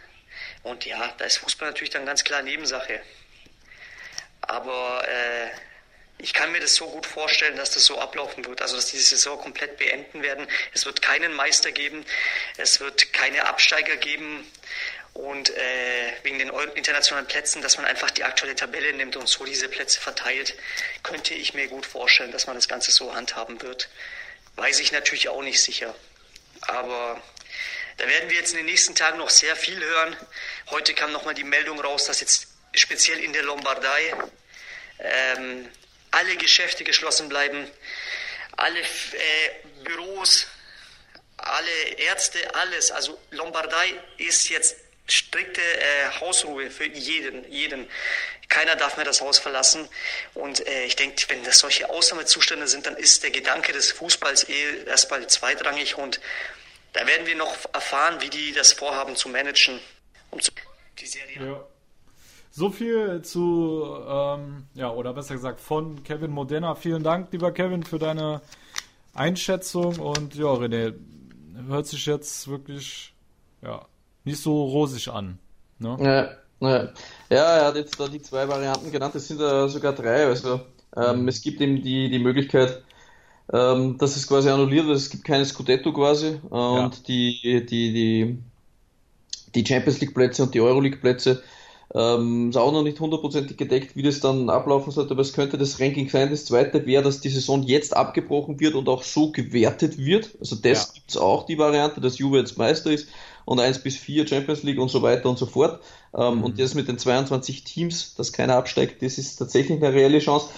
[0.63, 3.01] Und ja, da ist Fußball natürlich dann ganz klar Nebensache.
[4.41, 5.51] Aber äh,
[6.19, 8.61] ich kann mir das so gut vorstellen, dass das so ablaufen wird.
[8.63, 10.47] Also, dass die Saison komplett beenden werden.
[10.73, 12.05] Es wird keinen Meister geben.
[12.57, 14.47] Es wird keine Absteiger geben.
[15.13, 19.45] Und äh, wegen den internationalen Plätzen, dass man einfach die aktuelle Tabelle nimmt und so
[19.45, 20.55] diese Plätze verteilt,
[21.03, 23.89] könnte ich mir gut vorstellen, dass man das Ganze so handhaben wird.
[24.57, 25.95] Weiß ich natürlich auch nicht sicher.
[26.63, 27.21] Aber
[27.97, 30.17] da werden wir jetzt in den nächsten Tagen noch sehr viel hören.
[30.71, 34.15] Heute kam nochmal die Meldung raus, dass jetzt speziell in der Lombardei
[34.99, 35.69] ähm,
[36.11, 37.71] alle Geschäfte geschlossen bleiben,
[38.57, 38.85] alle äh,
[39.85, 40.47] Büros,
[41.37, 42.91] alle Ärzte, alles.
[42.91, 44.77] Also Lombardei ist jetzt
[45.11, 47.87] strikte äh, Hausruhe für jeden, jeden.
[48.49, 49.89] Keiner darf mehr das Haus verlassen.
[50.35, 54.49] Und äh, ich denke, wenn das solche Ausnahmezustände sind, dann ist der Gedanke des Fußballs
[54.49, 55.97] eh erstmal zweitrangig.
[55.99, 56.21] Und
[56.93, 59.79] da werden wir noch erfahren, wie die das vorhaben zu managen.
[60.31, 60.51] Um zu
[60.99, 61.37] die Serie.
[61.41, 61.65] Ja.
[62.53, 66.75] So viel zu, ähm, ja, oder besser gesagt von Kevin Modena.
[66.75, 68.43] Vielen Dank, lieber Kevin, für deine
[69.15, 69.99] Einschätzung.
[70.01, 70.95] Und ja, René,
[71.69, 73.15] hört sich jetzt wirklich,
[73.63, 73.87] ja,
[74.25, 75.39] nicht so rosig an.
[75.79, 75.97] Ne?
[76.01, 76.89] Ja, ja.
[77.31, 80.27] ja, er hat jetzt da die zwei Varianten genannt, es sind da sogar drei.
[80.27, 80.61] Also
[80.97, 82.83] ähm, es gibt eben die, die Möglichkeit,
[83.53, 86.85] ähm, dass es quasi annulliert wird, es gibt keine Scudetto quasi äh, ja.
[86.85, 88.39] und die, die, die,
[89.55, 91.43] die Champions League Plätze und die Euroleague Plätze
[91.93, 95.59] ähm, ist auch noch nicht hundertprozentig gedeckt, wie das dann ablaufen sollte, aber es könnte
[95.59, 96.31] das Ranking sein.
[96.31, 100.31] Das zweite wäre, dass die Saison jetzt abgebrochen wird und auch so gewertet wird.
[100.39, 100.95] Also das ja.
[100.95, 103.09] gibt es auch, die Variante, dass Juve jetzt Meister ist
[103.45, 105.81] und 1 bis 4 Champions League und so weiter und so fort.
[106.17, 106.45] Ähm, mhm.
[106.45, 110.51] Und das mit den 22 Teams, dass keiner absteigt, das ist tatsächlich eine reelle Chance.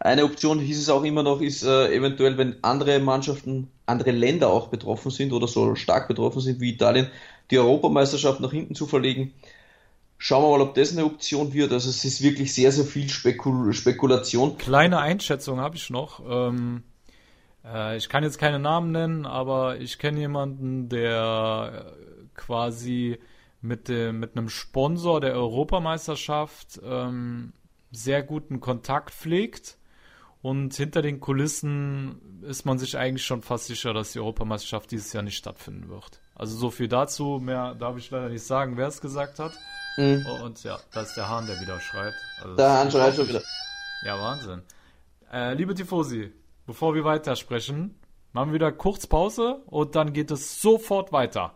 [0.00, 4.48] Eine Option hieß es auch immer noch, ist äh, eventuell, wenn andere Mannschaften, andere Länder
[4.48, 7.08] auch betroffen sind oder so stark betroffen sind wie Italien,
[7.50, 9.34] die Europameisterschaft nach hinten zu verlegen.
[10.16, 11.72] Schauen wir mal, ob das eine Option wird.
[11.72, 14.56] Also es ist wirklich sehr, sehr viel Spekul Spekulation.
[14.56, 16.22] Kleine Einschätzung habe ich noch.
[16.26, 16.82] Ähm,
[17.64, 21.92] äh, ich kann jetzt keine Namen nennen, aber ich kenne jemanden, der
[22.40, 23.18] quasi
[23.60, 27.52] mit, dem, mit einem Sponsor der Europameisterschaft ähm,
[27.90, 29.76] sehr guten Kontakt pflegt.
[30.42, 35.12] Und hinter den Kulissen ist man sich eigentlich schon fast sicher, dass die Europameisterschaft dieses
[35.12, 36.20] Jahr nicht stattfinden wird.
[36.34, 37.38] Also so viel dazu.
[37.42, 39.52] Mehr darf ich leider nicht sagen, wer es gesagt hat.
[39.98, 40.24] Mhm.
[40.42, 42.14] Und ja, da ist der Hahn, der wieder schreit.
[42.42, 43.42] Also der Hahn schreit schon wieder.
[44.06, 44.62] Ja, Wahnsinn.
[45.30, 46.32] Äh, liebe Tifosi,
[46.66, 47.94] bevor wir weitersprechen,
[48.32, 51.52] machen wir wieder kurz Pause und dann geht es sofort weiter.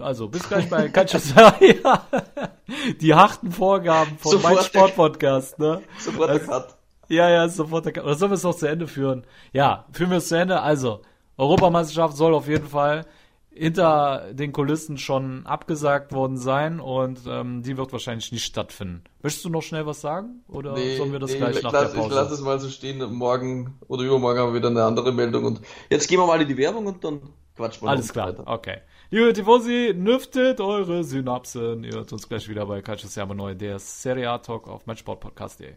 [0.00, 2.06] Also, bis gleich bei Katschasaria.
[3.00, 5.82] Die harten Vorgaben von sofort meinem Sportpodcast, ne?
[5.98, 6.76] Sofort der Cut.
[7.08, 8.04] Ja, ja, sofort der Cut.
[8.04, 9.24] Oder sollen wir es noch zu Ende führen?
[9.52, 10.60] Ja, führen wir es zu Ende.
[10.60, 11.02] Also,
[11.36, 13.06] Europameisterschaft soll auf jeden Fall
[13.52, 19.02] hinter den Kulissen schon abgesagt worden sein und ähm, die wird wahrscheinlich nicht stattfinden.
[19.22, 21.92] Möchtest du noch schnell was sagen oder nee, sollen wir das nee, gleich nach lass,
[21.92, 22.08] der Pause?
[22.08, 22.98] Ich lasse es mal so stehen.
[23.12, 26.48] Morgen oder übermorgen haben wir wieder eine andere Meldung und jetzt gehen wir mal in
[26.48, 27.20] die Werbung und dann
[27.56, 28.44] quatschen wir Alles klar, weiter.
[28.46, 28.78] okay.
[29.12, 31.82] Liebe Tifosi, nüftet eure Synapsen.
[31.82, 35.72] Ihr hört uns gleich wieder bei Calcio Siamo Neu, der Serie A Talk auf meinsportpodcast.de.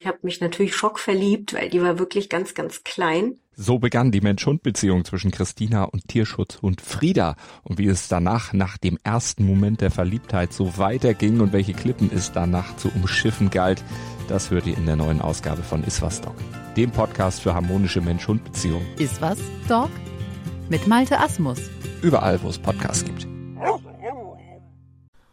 [0.00, 3.38] Ich habe mich natürlich schockverliebt, weil die war wirklich ganz, ganz klein.
[3.54, 7.36] So begann die Mensch-Hund-Beziehung zwischen Christina und Tierschutz und Frieda.
[7.62, 12.10] Und wie es danach, nach dem ersten Moment der Verliebtheit, so weiterging und welche Klippen
[12.12, 13.84] es danach zu umschiffen galt,
[14.26, 16.34] das hört ihr in der neuen Ausgabe von Iswas Dog,
[16.76, 18.88] dem Podcast für harmonische Mensch-Hund-Beziehungen.
[18.98, 19.90] Iswas Dog?
[20.68, 21.60] Mit Malte Asmus.
[22.02, 23.28] Überall, wo es Podcasts gibt.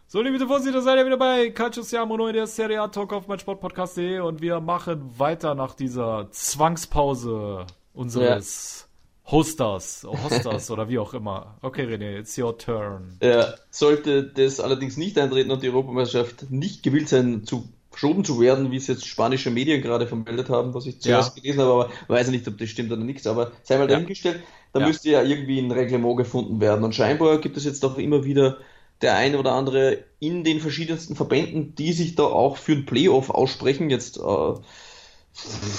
[0.06, 3.12] So, liebe Tifosi, da seid ihr wieder bei Calcio Siamo Neu, der Serie A Talk
[3.12, 8.88] auf meinsportpodcast.de und wir machen weiter nach dieser Zwangspause unseres
[9.26, 9.32] ja.
[9.32, 11.58] Hosters, Hosters oder wie auch immer.
[11.62, 13.18] Okay, René, it's your turn.
[13.22, 18.40] Ja, sollte das allerdings nicht eintreten und die Europameisterschaft nicht gewillt sein, zu verschoben zu
[18.40, 21.42] werden, wie es jetzt spanische Medien gerade vermeldet haben, was ich zuerst ja.
[21.42, 24.42] gelesen habe, aber weiß nicht, ob das stimmt oder nichts, aber sei mal dahingestellt,
[24.74, 24.88] da ja.
[24.88, 28.58] müsste ja irgendwie ein Reglement gefunden werden und scheinbar gibt es jetzt auch immer wieder
[29.02, 33.30] der eine oder andere in den verschiedensten Verbänden, die sich da auch für ein Playoff
[33.30, 34.54] aussprechen, jetzt äh,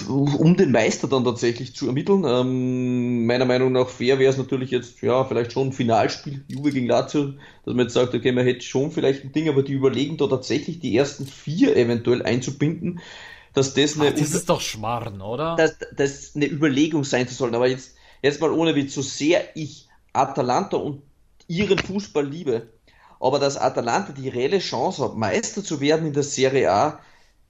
[0.08, 2.24] um den Meister dann tatsächlich zu ermitteln.
[2.24, 6.70] Ähm, meiner Meinung nach fair wäre es natürlich jetzt, ja, vielleicht schon ein Finalspiel, Juve
[6.70, 7.34] gegen Lazio,
[7.64, 10.26] dass man jetzt sagt, okay, man hätte schon vielleicht ein Ding, aber die überlegen da
[10.26, 13.00] tatsächlich die ersten vier eventuell einzubinden,
[13.52, 14.10] dass das eine...
[14.10, 15.56] Ach, das ist doch Schmarrn, oder?
[15.56, 19.56] Dass das eine Überlegung sein zu sollen, aber jetzt, jetzt mal ohne Witz, so sehr
[19.56, 21.02] ich Atalanta und
[21.48, 22.68] ihren Fußball liebe,
[23.18, 27.00] aber dass Atalanta die reelle Chance hat, Meister zu werden in der Serie A,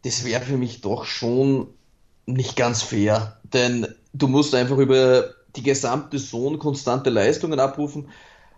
[0.03, 1.69] das wäre für mich doch schon
[2.27, 3.41] nicht ganz fair.
[3.53, 8.09] Denn du musst einfach über die gesamte Saison konstante Leistungen abrufen.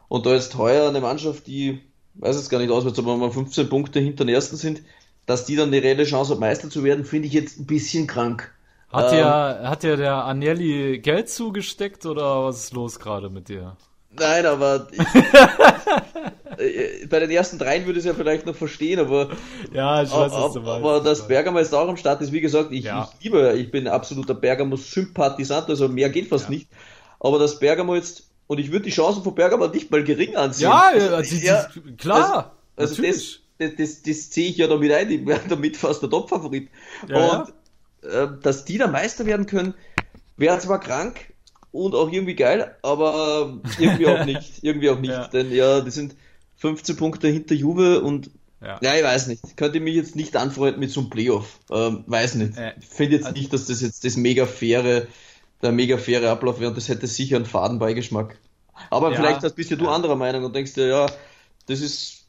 [0.08, 1.80] Und da ist heuer eine Mannschaft, die
[2.14, 4.82] weiß jetzt gar nicht auswärts, aber wir 15 Punkte hinter den ersten sind,
[5.26, 8.06] dass die dann eine reelle Chance haben, Meister zu werden, finde ich jetzt ein bisschen
[8.06, 8.52] krank.
[8.92, 13.48] Hat, ähm, dir, hat dir der Agnelli Geld zugesteckt oder was ist los gerade mit
[13.48, 13.76] dir?
[14.10, 14.98] Nein, aber ich,
[16.58, 19.30] äh, bei den ersten dreien würde ich es ja vielleicht noch verstehen, aber
[19.72, 20.56] ja, ich weiß, meinst.
[20.58, 23.08] Aber dass Bergamo auch am Start ist, wie gesagt, ich, ja.
[23.18, 26.50] ich liebe, ich bin absoluter Bergamo-Sympathisant, also mehr geht fast ja.
[26.50, 26.68] nicht.
[27.20, 30.68] Aber dass Bergamo jetzt, und ich würde die Chancen von Bergamo nicht mal gering ansehen.
[30.68, 31.66] Ja, also, ja
[31.96, 32.56] klar.
[32.76, 36.02] Also, also das, das, das, das ziehe ich ja damit ein, die werden damit fast
[36.02, 36.68] der Top-Favorit.
[37.08, 37.54] Ja, und
[38.02, 39.74] äh, dass die da Meister werden können,
[40.36, 41.32] wäre zwar krank,
[41.72, 44.52] und auch irgendwie geil, aber irgendwie auch nicht.
[44.62, 45.10] Irgendwie auch nicht.
[45.10, 45.26] Ja.
[45.28, 46.14] Denn ja, die sind
[46.56, 48.30] 15 Punkte hinter Juve und
[48.60, 48.78] ja.
[48.80, 49.56] ja, ich weiß nicht.
[49.56, 51.58] Könnte mich jetzt nicht anfreunden mit so einem Playoff.
[51.70, 52.56] Ähm, weiß nicht.
[52.56, 55.06] Äh, ich finde jetzt also, nicht, dass das jetzt das mega faire,
[55.62, 58.36] der mega faire Ablauf wäre und das hätte sicher einen Fadenbeigeschmack.
[58.90, 61.06] Aber ja, vielleicht bist ja du anderer Meinung und denkst dir, ja,
[61.66, 62.21] das ist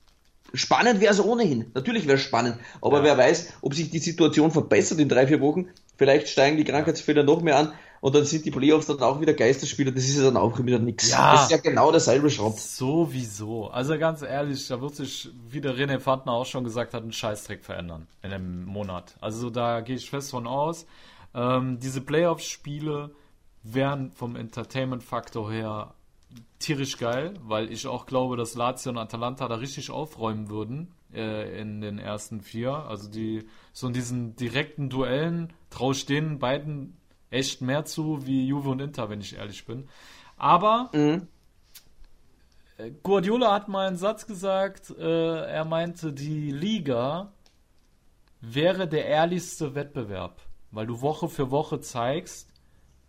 [0.54, 1.72] spannend wäre es ohnehin.
[1.74, 2.58] Natürlich wäre es spannend.
[2.82, 3.04] Aber ja.
[3.04, 5.68] wer weiß, ob sich die Situation verbessert in drei, vier Wochen.
[5.97, 7.74] Vielleicht steigen die Krankheitsfälle noch mehr an
[8.04, 10.78] und dann sind die Playoffs dann auch wieder Geisterspiele, das ist ja dann auch wieder
[10.78, 11.10] nichts.
[11.10, 12.60] Ja, das ist ja genau derselbe Schrott.
[12.60, 13.70] Sowieso.
[13.70, 17.14] Also ganz ehrlich, da wird sich, wie der René Pfandner auch schon gesagt hat, ein
[17.14, 19.16] Scheißdreck verändern in einem Monat.
[19.22, 20.86] Also da gehe ich fest von aus.
[21.34, 23.12] Ähm, diese Playoffs-Spiele
[23.64, 25.93] wären vom Entertainment-Faktor her
[26.59, 31.59] tierisch geil, weil ich auch glaube, dass Lazio und Atalanta da richtig aufräumen würden äh,
[31.59, 32.73] in den ersten vier.
[32.73, 36.97] Also die so in diesen direkten Duellen traue ich den beiden
[37.29, 39.89] echt mehr zu wie Juve und Inter, wenn ich ehrlich bin.
[40.38, 41.27] Aber mhm.
[42.77, 47.31] Äh, Guardiola hat mal einen Satz gesagt, äh, er meinte, die Liga
[48.41, 52.49] wäre der ehrlichste Wettbewerb, weil du Woche für Woche zeigst,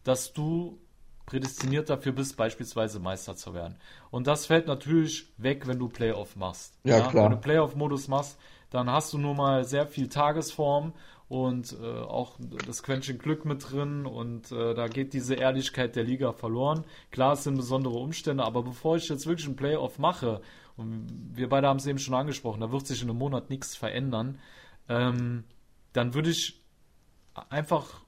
[0.05, 0.79] dass du
[1.27, 3.77] prädestiniert dafür bist, beispielsweise Meister zu werden.
[4.11, 6.79] Und das fällt natürlich weg, wenn du Playoff machst.
[6.85, 7.09] Ja, ja?
[7.09, 7.25] klar.
[7.25, 8.39] Wenn du Playoff-Modus machst,
[8.71, 10.93] dann hast du nur mal sehr viel Tagesform
[11.29, 16.05] und äh, auch das Quäntchen Glück mit drin und äh, da geht diese Ehrlichkeit der
[16.05, 16.85] Liga verloren.
[17.11, 20.41] Klar, es sind besondere Umstände, aber bevor ich jetzt wirklich ein Playoff mache,
[20.77, 23.77] und wir beide haben es eben schon angesprochen, da wird sich in einem Monat nichts
[23.77, 24.39] verändern,
[24.89, 25.45] ähm,
[25.93, 26.61] dann würde ich
[27.49, 28.04] einfach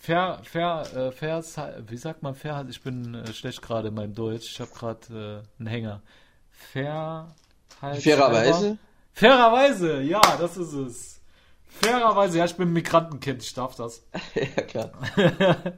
[0.00, 1.42] fair, fair, äh, fair,
[1.86, 2.66] wie sagt man fair?
[2.68, 6.02] Ich bin äh, schlecht gerade in meinem Deutsch, ich habe gerade äh, einen Hänger.
[6.50, 7.34] Fair,
[7.80, 8.78] halt Fairerweise?
[9.12, 11.20] Fairerweise, ja, das ist es.
[11.66, 14.02] Fairerweise, ja, ich bin Migrantenkind, ich darf das.
[14.34, 14.92] ja, klar.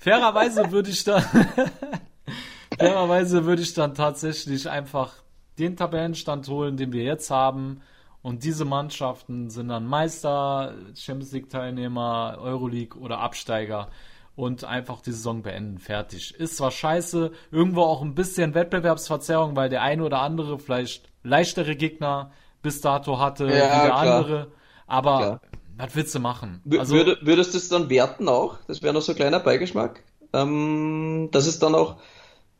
[0.00, 1.22] Fairerweise würde ich dann,
[2.78, 5.14] fairerweise würde ich dann tatsächlich einfach
[5.58, 7.82] den Tabellenstand holen, den wir jetzt haben.
[8.22, 13.88] Und diese Mannschaften sind dann Meister, Champions League Teilnehmer, Euroleague oder Absteiger
[14.36, 15.78] und einfach die Saison beenden.
[15.78, 16.34] Fertig.
[16.34, 21.76] Ist zwar scheiße, irgendwo auch ein bisschen Wettbewerbsverzerrung, weil der eine oder andere vielleicht leichtere
[21.76, 22.30] Gegner
[22.62, 23.98] bis dato hatte, ja, wie der klar.
[23.98, 24.52] andere.
[24.86, 25.40] Aber Klar.
[25.76, 26.62] was willst du machen?
[26.78, 28.58] Also, Würde, würdest du es dann werten auch?
[28.66, 30.02] Das wäre noch so ein kleiner Beigeschmack.
[30.32, 31.96] Ähm, das ist dann auch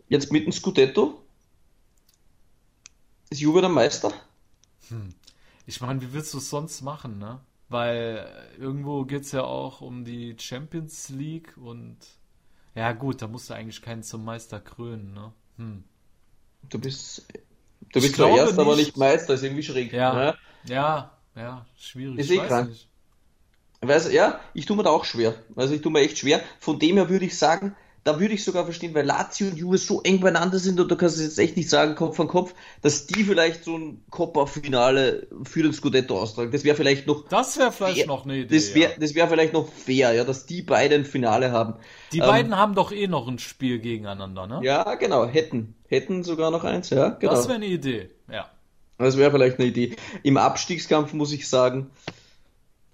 [0.09, 1.23] jetzt mit dem Scudetto.
[3.31, 4.13] Ist Juve der Meister?
[4.89, 5.15] Hm.
[5.71, 7.39] Ich meine, wie willst du es sonst machen, ne?
[7.69, 11.97] Weil irgendwo geht es ja auch um die Champions League und
[12.75, 15.33] ja gut, da musst du eigentlich keinen zum Meister krönen, ne?
[15.59, 15.85] Hm.
[16.69, 17.25] Du bist
[17.93, 18.59] du bist zwar erst, nicht.
[18.59, 19.93] aber nicht Meister, ist irgendwie schräg.
[19.93, 20.35] Ja, ne?
[20.65, 22.19] ja, ja, schwierig.
[22.19, 22.75] Ist eh krank.
[23.81, 25.37] Weiß, ja, ich tue mir da auch schwer.
[25.55, 26.43] Also ich tue mir echt schwer.
[26.59, 29.77] Von dem her würde ich sagen, da würde ich sogar verstehen, weil Lazio und Juve
[29.77, 32.55] so eng beieinander sind und du kannst es jetzt echt nicht sagen, Kopf an Kopf,
[32.81, 36.51] dass die vielleicht so ein Coppa-Finale für den Scudetto austragen.
[36.51, 37.29] Das wäre vielleicht noch.
[37.29, 38.07] Das wäre vielleicht fair.
[38.07, 38.55] noch eine Idee.
[38.55, 39.15] Das wäre ja.
[39.15, 41.75] wär vielleicht noch fair, ja, dass die beiden ein Finale haben.
[42.13, 44.61] Die ähm, beiden haben doch eh noch ein Spiel gegeneinander, ne?
[44.63, 45.75] Ja, genau, hätten.
[45.89, 47.33] Hätten sogar noch eins, ja, genau.
[47.33, 48.49] Das wäre eine Idee, ja.
[48.97, 49.97] Das wäre vielleicht eine Idee.
[50.23, 51.91] Im Abstiegskampf muss ich sagen,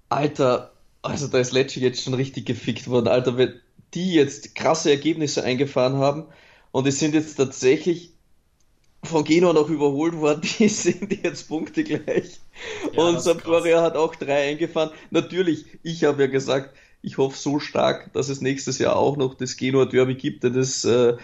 [0.08, 3.60] Alter, also da ist Lecce jetzt schon richtig gefickt worden, Alter, wenn
[3.96, 6.26] die jetzt krasse Ergebnisse eingefahren haben
[6.70, 8.12] und es sind jetzt tatsächlich
[9.02, 12.38] von Genua noch überholt worden, die sind jetzt Punkte gleich.
[12.92, 14.90] Ja, und Sampdoria hat auch drei eingefahren.
[15.10, 19.34] Natürlich, ich habe ja gesagt, ich hoffe so stark, dass es nächstes Jahr auch noch
[19.34, 21.16] das Genua Derby gibt, denn das äh,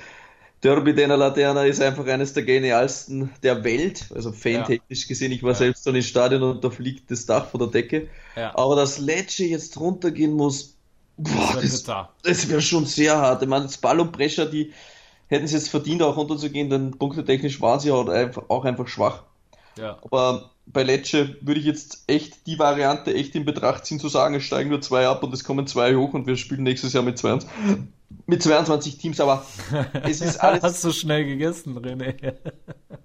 [0.63, 5.33] Derby della Laterna ist einfach eines der genialsten der Welt, also fantechnisch gesehen.
[5.33, 5.57] Ich war ja.
[5.57, 8.09] selbst dann im Stadion und da fliegt das Dach von der Decke.
[8.37, 8.57] Ja.
[8.57, 10.72] Aber dass Lecce jetzt runtergehen muss,
[11.17, 11.85] boah, das,
[12.23, 13.43] das wäre schon sehr hart.
[13.43, 14.73] Ich meine, Spal und Brescia, die
[15.29, 19.23] hätten es jetzt verdient, auch runterzugehen, denn punktetechnisch waren sie halt einfach, auch einfach schwach.
[19.77, 19.99] Ja.
[20.03, 24.35] Aber bei Lecce würde ich jetzt echt die Variante echt in Betracht ziehen, zu sagen,
[24.35, 27.03] es steigen nur zwei ab und es kommen zwei hoch und wir spielen nächstes Jahr
[27.03, 27.49] mit 22,
[28.27, 29.45] mit 22 Teams, aber
[30.05, 30.63] es ist alles.
[30.63, 32.35] Hast du schnell gegessen, René?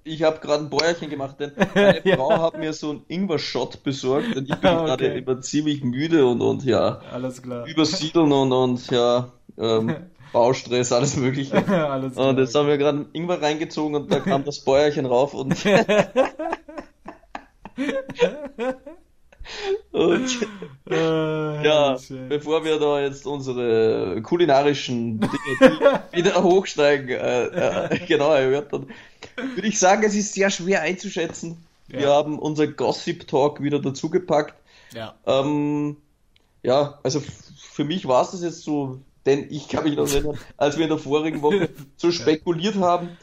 [0.03, 2.15] Ich habe gerade ein Bäuerchen gemacht, denn meine ja.
[2.15, 4.85] Frau hat mir so einen Ingwer-Shot besorgt und ich bin okay.
[4.85, 7.67] gerade immer ziemlich müde und, und ja, alles klar.
[7.67, 9.93] übersiedeln und, und ja, ähm,
[10.31, 11.57] Baustress, alles mögliche.
[11.67, 12.15] alles.
[12.15, 15.55] Und jetzt haben wir gerade einen Ingwer reingezogen und da kam das Bäuerchen rauf und
[19.91, 20.47] Und
[20.89, 21.97] äh, ja,
[22.28, 28.88] bevor wir da jetzt unsere kulinarischen Dinge wieder hochsteigen, äh, äh, genau erörtern,
[29.55, 31.63] würde ich sagen, es ist sehr schwer einzuschätzen.
[31.88, 31.99] Ja.
[31.99, 34.55] Wir haben unser Gossip Talk wieder dazugepackt.
[34.93, 35.15] Ja.
[35.25, 35.97] Ähm,
[36.63, 37.21] ja, also
[37.57, 40.84] für mich war es das jetzt so, denn ich kann mich noch erinnern, als wir
[40.84, 43.17] in der vorigen Woche so spekuliert haben,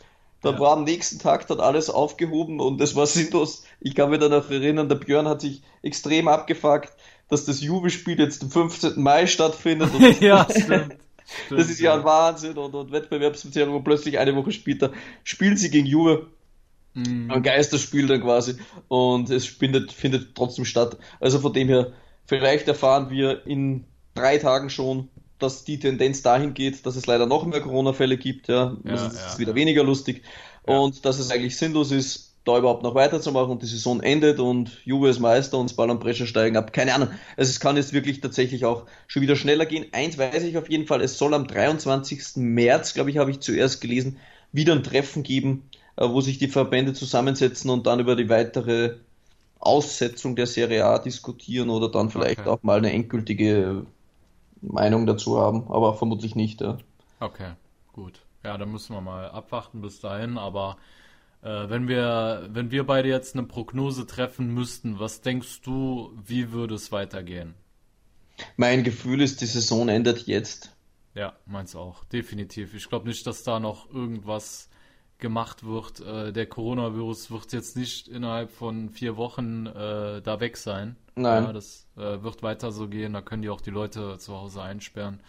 [0.45, 0.61] dann ja.
[0.61, 3.65] war am nächsten Tag dann alles aufgehoben und es war sinnlos.
[3.81, 6.93] Ich kann mich dann noch erinnern, der Björn hat sich extrem abgefuckt,
[7.29, 9.01] dass das Juve-Spiel jetzt am 15.
[9.03, 9.91] Mai stattfindet.
[10.21, 10.97] ja, stimmt.
[11.27, 14.93] Stimmt, das ist ja ein Wahnsinn und, und Wettbewerbsverzerrung und plötzlich eine Woche später
[15.23, 16.27] spielen sie gegen Juve.
[16.93, 17.31] Mm.
[17.31, 18.57] Ein Geisterspiel dann quasi
[18.89, 20.99] und es findet, findet trotzdem statt.
[21.21, 21.93] Also von dem her,
[22.27, 23.85] vielleicht erfahren wir in
[24.15, 28.49] drei Tagen schon, dass die Tendenz dahin geht, dass es leider noch mehr Corona-Fälle gibt.
[28.49, 30.23] Ja, ja also es ist wieder weniger lustig
[30.65, 34.79] und dass es eigentlich sinnlos ist, da überhaupt noch weiterzumachen und die Saison endet und
[34.85, 36.73] Juve ist Meister und Ball und Brescia steigen ab.
[36.73, 37.09] Keine Ahnung.
[37.37, 39.87] Also es kann jetzt wirklich tatsächlich auch schon wieder schneller gehen.
[39.93, 42.37] Eins weiß ich auf jeden Fall, es soll am 23.
[42.37, 44.19] März, glaube ich, habe ich zuerst gelesen,
[44.53, 48.97] wieder ein Treffen geben, äh, wo sich die Verbände zusammensetzen und dann über die weitere
[49.59, 52.51] Aussetzung der Serie A diskutieren oder dann vielleicht okay.
[52.51, 53.87] auch mal eine endgültige
[54.73, 56.61] Meinung dazu haben, aber vermutlich nicht.
[56.61, 56.79] Ja.
[57.21, 57.53] Okay,
[57.93, 58.21] gut.
[58.45, 60.77] Ja, dann müssen wir mal abwarten bis dahin, aber
[61.43, 66.53] äh, wenn wir, wenn wir beide jetzt eine Prognose treffen müssten, was denkst du, wie
[66.53, 67.55] würde es weitergehen?
[68.57, 70.75] Mein Gefühl ist, die Saison endet jetzt.
[71.15, 72.75] Ja, meins auch, definitiv.
[72.75, 74.69] Ich glaube nicht, dass da noch irgendwas
[75.25, 76.01] gemacht wird.
[76.01, 80.97] Äh, der Coronavirus wird jetzt nicht innerhalb von vier Wochen äh, da weg sein.
[81.17, 81.45] Nein.
[81.45, 83.15] Ja, das äh, wird weiter so gehen.
[83.15, 85.21] Da können die auch die Leute zu Hause einsperren.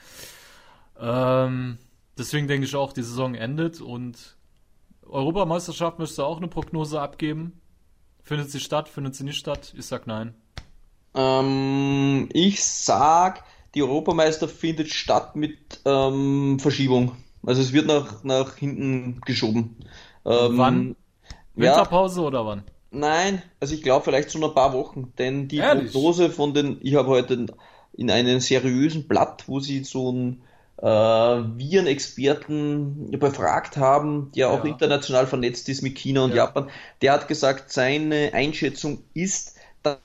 [1.00, 1.78] Ähm,
[2.18, 4.36] deswegen denke ich auch, die Saison endet und
[5.08, 7.62] Europameisterschaft müsste auch eine Prognose abgeben.
[8.22, 8.90] Findet sie statt?
[8.90, 9.74] Findet sie nicht statt?
[9.78, 10.36] Ich sag nein.
[11.14, 17.16] Ähm, ich sag, die Europameister findet statt mit ähm, Verschiebung.
[17.46, 19.76] Also es wird nach, nach hinten geschoben.
[20.26, 20.96] Ähm, wann?
[21.56, 22.64] Winterpause ja, oder wann?
[22.92, 25.92] Nein, also ich glaube vielleicht so ein paar Wochen, denn die Ehrlich?
[25.92, 27.48] Prognose von den, ich habe heute
[27.94, 30.42] in einem seriösen Blatt, wo sie so ein
[30.78, 34.72] äh, Virenexperten befragt haben, der auch ja.
[34.72, 36.38] international vernetzt ist mit China und ja.
[36.38, 36.70] Japan,
[37.02, 39.56] der hat gesagt, seine Einschätzung ist,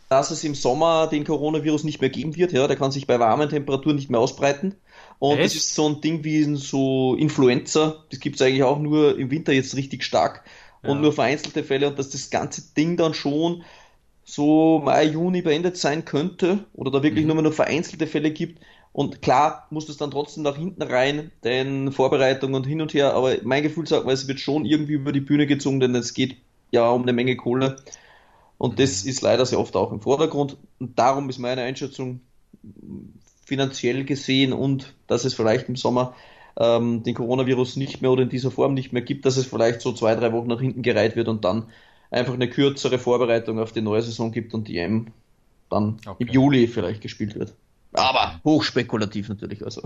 [0.08, 2.52] dass es im Sommer den Coronavirus nicht mehr geben wird.
[2.52, 4.74] Ja, der kann sich bei warmen Temperaturen nicht mehr ausbreiten.
[5.20, 5.54] Und Echt?
[5.54, 8.04] das ist so ein Ding wie so Influenza.
[8.10, 10.42] Das gibt es eigentlich auch nur im Winter jetzt richtig stark
[10.82, 11.02] und ja.
[11.02, 13.62] nur vereinzelte Fälle und dass das ganze Ding dann schon
[14.24, 17.34] so Mai, Juni beendet sein könnte oder da wirklich mhm.
[17.34, 18.62] nur noch vereinzelte Fälle gibt.
[18.92, 23.12] Und klar muss das dann trotzdem nach hinten rein, denn Vorbereitung und hin und her,
[23.14, 26.14] aber mein Gefühl sagt mir, es wird schon irgendwie über die Bühne gezogen, denn es
[26.14, 26.36] geht
[26.70, 27.76] ja um eine Menge Kohle.
[28.56, 29.10] Und das mhm.
[29.10, 30.56] ist leider sehr oft auch im Vordergrund.
[30.78, 32.20] Und darum ist meine Einschätzung
[33.50, 36.14] finanziell gesehen und dass es vielleicht im Sommer
[36.56, 39.80] ähm, den Coronavirus nicht mehr oder in dieser Form nicht mehr gibt, dass es vielleicht
[39.80, 41.64] so zwei, drei Wochen nach hinten gereiht wird und dann
[42.12, 45.08] einfach eine kürzere Vorbereitung auf die neue Saison gibt und die M
[45.68, 46.22] dann okay.
[46.22, 47.54] im Juli vielleicht gespielt wird.
[47.92, 49.64] Aber hochspekulativ natürlich.
[49.64, 49.82] Also.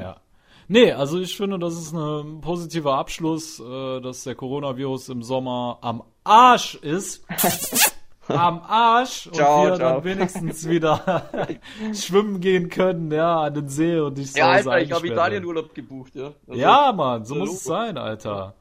[0.00, 0.20] Ja.
[0.68, 5.78] Nee, also ich finde, das ist ein positiver Abschluss, äh, dass der Coronavirus im Sommer
[5.80, 7.26] am Arsch ist.
[8.28, 9.94] am Arsch und ciao, wir ciao.
[9.94, 11.30] dann wenigstens wieder
[11.94, 16.14] schwimmen gehen können, ja, an den See und ich Ja, Alter, ich habe Italienurlaub gebucht,
[16.14, 16.32] ja.
[16.46, 18.54] Also, ja, Mann, so muss es sein, Alter.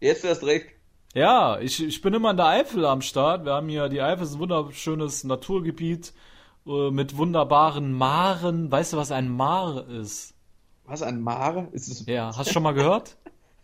[0.00, 0.66] Jetzt erst recht.
[1.14, 3.44] Ja, ich, ich bin immer in der Eifel am Start.
[3.44, 6.12] Wir haben hier, die Eifel ist ein wunderschönes Naturgebiet
[6.66, 8.70] äh, mit wunderbaren Maren.
[8.70, 10.34] Weißt du, was ein Mar ist?
[10.86, 11.68] Was, ein Mare?
[11.72, 13.16] Ist es ja, hast du schon mal gehört?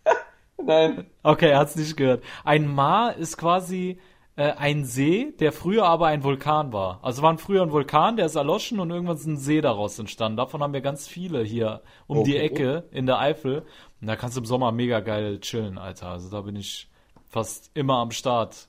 [0.65, 1.07] Nein.
[1.23, 2.23] Okay, er hat's nicht gehört.
[2.45, 3.99] Ein Mar ist quasi
[4.41, 6.99] äh, ein See, der früher aber ein Vulkan war.
[7.03, 10.39] Also war früher ein Vulkan, der ist erloschen und irgendwann ist ein See daraus entstanden.
[10.39, 12.31] Davon haben wir ganz viele hier um okay.
[12.31, 13.67] die Ecke in der Eifel.
[14.01, 16.09] Und da kannst du im Sommer mega geil chillen, Alter.
[16.09, 16.89] Also da bin ich
[17.29, 18.69] fast immer am Start.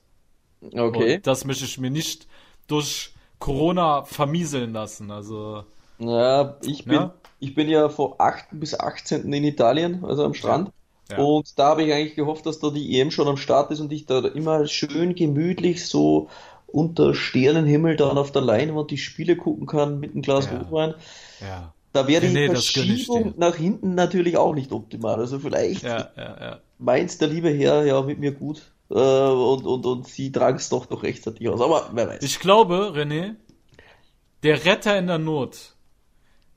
[0.60, 1.16] Okay.
[1.16, 2.28] Und das möchte ich mir nicht
[2.66, 5.10] durch Corona vermieseln lassen.
[5.10, 5.64] Also.
[5.98, 7.14] Ja, ich bin, ja?
[7.38, 8.48] ich bin ja vor 8.
[8.52, 9.32] bis 18.
[9.32, 10.70] in Italien, also am Strand.
[11.12, 11.18] Ja.
[11.18, 13.92] Und da habe ich eigentlich gehofft, dass da die EM schon am Start ist und
[13.92, 16.28] ich da immer schön gemütlich so
[16.66, 20.58] unter Sternenhimmel dann auf der Leinwand die Spiele gucken kann mit einem Glas ja.
[20.58, 20.94] Rotwein.
[21.40, 21.72] Ja.
[21.92, 25.16] Da wäre die nee, Verschiebung nach hinten natürlich auch nicht optimal.
[25.16, 26.60] Also vielleicht ja, ja, ja.
[26.78, 28.72] meint der liebe Herr ja mit mir gut.
[28.90, 31.60] äh, und, und, und sie tragen es doch noch rechtzeitig aus.
[31.60, 32.22] Aber wer weiß.
[32.22, 33.34] Ich glaube, René,
[34.42, 35.74] der Retter in der Not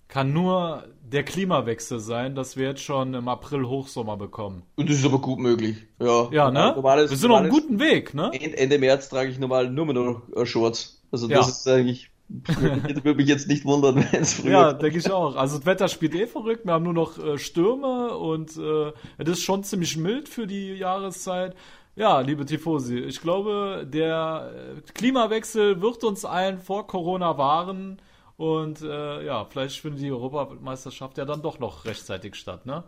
[0.08, 4.64] kann nur der Klimawechsel sein, dass wir jetzt schon im April Hochsommer bekommen.
[4.76, 5.78] Und das ist aber gut möglich.
[6.00, 6.74] Ja, Ja, ne?
[6.76, 8.32] Normales, wir sind auf einem guten Weg, ne?
[8.34, 11.02] Ende, März trage ich normal nur noch äh, Shorts.
[11.12, 11.52] Also das Ja.
[11.52, 12.12] ist eigentlich,
[12.58, 15.36] würde mich jetzt nicht wundern, wenn es früher Ja, denke ich auch.
[15.36, 16.66] Also das Wetter spielt eh verrückt.
[16.66, 20.74] Wir haben nur noch äh, Stürme und äh, das ist schon ziemlich mild für die
[20.74, 21.56] Jahreszeit.
[21.98, 28.02] Ja, liebe Tifosi, ich glaube, der äh, Klimawechsel wird uns allen vor Corona wahren.
[28.38, 32.84] Und äh, ja, vielleicht findet die Europameisterschaft ja dann doch noch rechtzeitig statt, ne?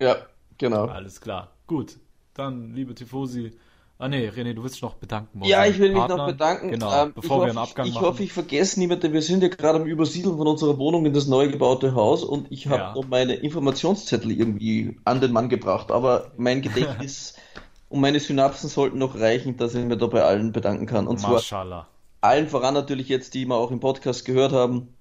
[0.00, 0.16] Ja,
[0.58, 0.86] genau.
[0.86, 1.52] Alles klar.
[1.66, 1.98] Gut.
[2.34, 3.52] Dann, liebe Tifosi.
[4.00, 5.42] Ah nee, René, du willst dich noch bedanken.
[5.44, 6.70] Ja, ich will mich noch bedanken.
[6.70, 8.02] Genau, Ähm, bevor ich wir hoffe, einen Abgang ich, machen.
[8.04, 9.12] Ich hoffe, ich vergesse niemanden.
[9.12, 12.50] Wir sind ja gerade am Übersiedeln von unserer Wohnung in das neu gebaute Haus und
[12.52, 12.92] ich habe Ja.
[12.94, 15.90] noch meine Informationszettel irgendwie an den Mann gebracht.
[15.90, 17.34] Aber mein Gedächtnis
[17.88, 21.08] und meine Synapsen sollten noch reichen, dass ich mir da bei allen bedanken kann.
[21.08, 21.88] Und zwar Mashallah.
[22.20, 24.94] Allen voran natürlich jetzt, die wir auch im Podcast gehört haben.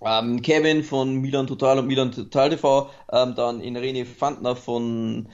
[0.00, 5.28] Ähm, Kevin von Milan Total und Milan Total TV, ähm, dann in René Fandner von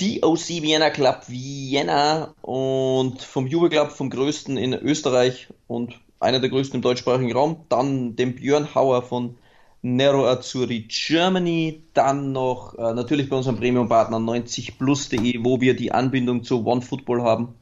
[0.00, 6.50] DOC Vienna Club Vienna und vom Juve Club, vom größten in Österreich und einer der
[6.50, 7.64] größten im deutschsprachigen Raum.
[7.68, 9.36] Dann dem Björn Hauer von
[9.82, 11.82] Nero Azzurri Germany.
[11.94, 17.54] Dann noch äh, natürlich bei unserem Premium-Partner 90plus.de, wo wir die Anbindung zu OneFootball haben.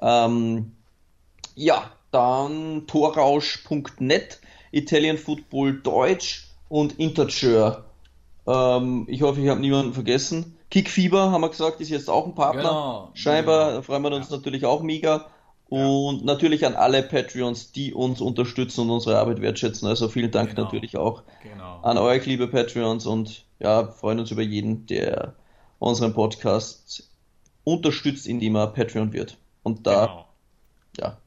[0.00, 0.72] Ähm,
[1.54, 4.40] ja, dann torrausch.net,
[4.70, 7.84] Italian Football Deutsch und Interture.
[8.46, 10.56] Ähm, ich hoffe, ich habe niemanden vergessen.
[10.70, 12.62] Kickfieber, haben wir gesagt, ist jetzt auch ein Partner.
[12.62, 13.10] Genau.
[13.14, 13.82] Scheinbar, Genau.
[13.82, 15.26] freuen wir uns natürlich auch mega.
[15.68, 19.88] Und natürlich an alle Patreons, die uns unterstützen und unsere Arbeit wertschätzen.
[19.88, 20.62] Also vielen Dank Genau.
[20.64, 21.80] natürlich auch Genau.
[21.82, 23.06] an euch, liebe Patreons.
[23.06, 25.34] Und ja, freuen uns über jeden, der
[25.78, 27.08] unseren Podcast
[27.64, 29.36] unterstützt, indem er Patreon wird.
[29.62, 30.24] Und da, Genau.
[31.00, 31.18] ja,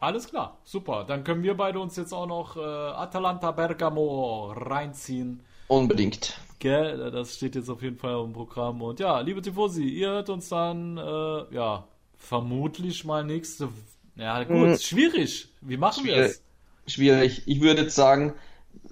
[0.00, 1.04] Alles klar, super.
[1.04, 5.40] Dann können wir beide uns jetzt auch noch äh, Atalanta Bergamo reinziehen.
[5.68, 6.40] unbedingt.
[6.58, 8.80] Gell, das steht jetzt auf jeden Fall im Programm.
[8.82, 11.86] Und ja, liebe Tifosi, ihr hört uns dann, äh, ja,
[12.16, 13.68] vermutlich mal nächste.
[14.16, 14.78] Ja, gut, Mhm.
[14.78, 15.48] schwierig.
[15.60, 16.42] Wie machen wir es?
[16.86, 17.42] Schwierig.
[17.46, 18.34] Ich würde jetzt sagen,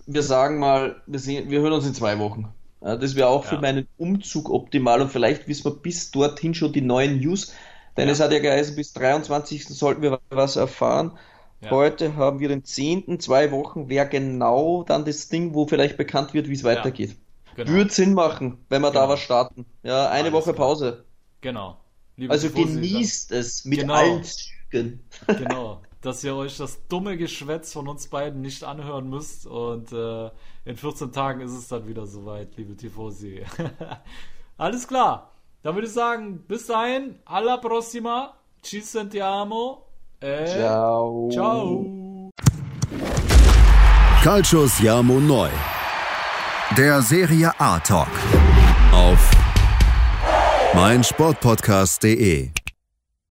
[0.07, 2.49] wir sagen mal, wir, sehen, wir hören uns in zwei Wochen.
[2.81, 3.61] Das wäre auch für Ja.
[3.61, 7.55] meinen Umzug optimal und vielleicht wissen wir bis dorthin schon die neuen News.
[7.97, 8.12] Denn Ja.
[8.12, 9.74] es hat ja geheißen, bis 23.
[9.74, 11.18] sollten wir was erfahren.
[11.61, 11.70] Ja.
[11.70, 13.18] Heute haben wir den 10.
[13.20, 17.16] zwei Wochen, wäre genau dann das Ding, wo vielleicht bekannt wird, wie es weitergeht.
[17.55, 17.70] Genau.
[17.70, 19.09] Würde Sinn machen, wenn wir da Genau.
[19.09, 19.66] was starten.
[19.82, 20.55] Ja, eine Alles Woche klar.
[20.55, 21.05] Pause.
[21.40, 21.78] Genau.
[22.16, 23.95] Liebe Also genießt es mit Genau.
[23.95, 25.09] allen Zügen.
[25.36, 25.82] Genau.
[26.01, 29.47] Dass ihr euch das dumme Geschwätz von uns beiden nicht anhören müsst.
[29.47, 30.30] Und äh,
[30.64, 33.45] in 14 Tagen ist es dann wieder soweit, liebe Tifosi.
[34.57, 35.34] Alles klar.
[35.65, 38.35] Dann würde ich sagen, bis dahin, alla prossima.
[38.62, 39.87] Ci sentiamo.
[40.21, 41.29] E Ciao.
[41.33, 42.31] Ciao.
[44.23, 45.49] Calcio Siamo Neu.
[46.77, 48.09] Der Serie A Talk.
[48.93, 49.31] Auf
[50.75, 52.64] meinsportpodcast.de.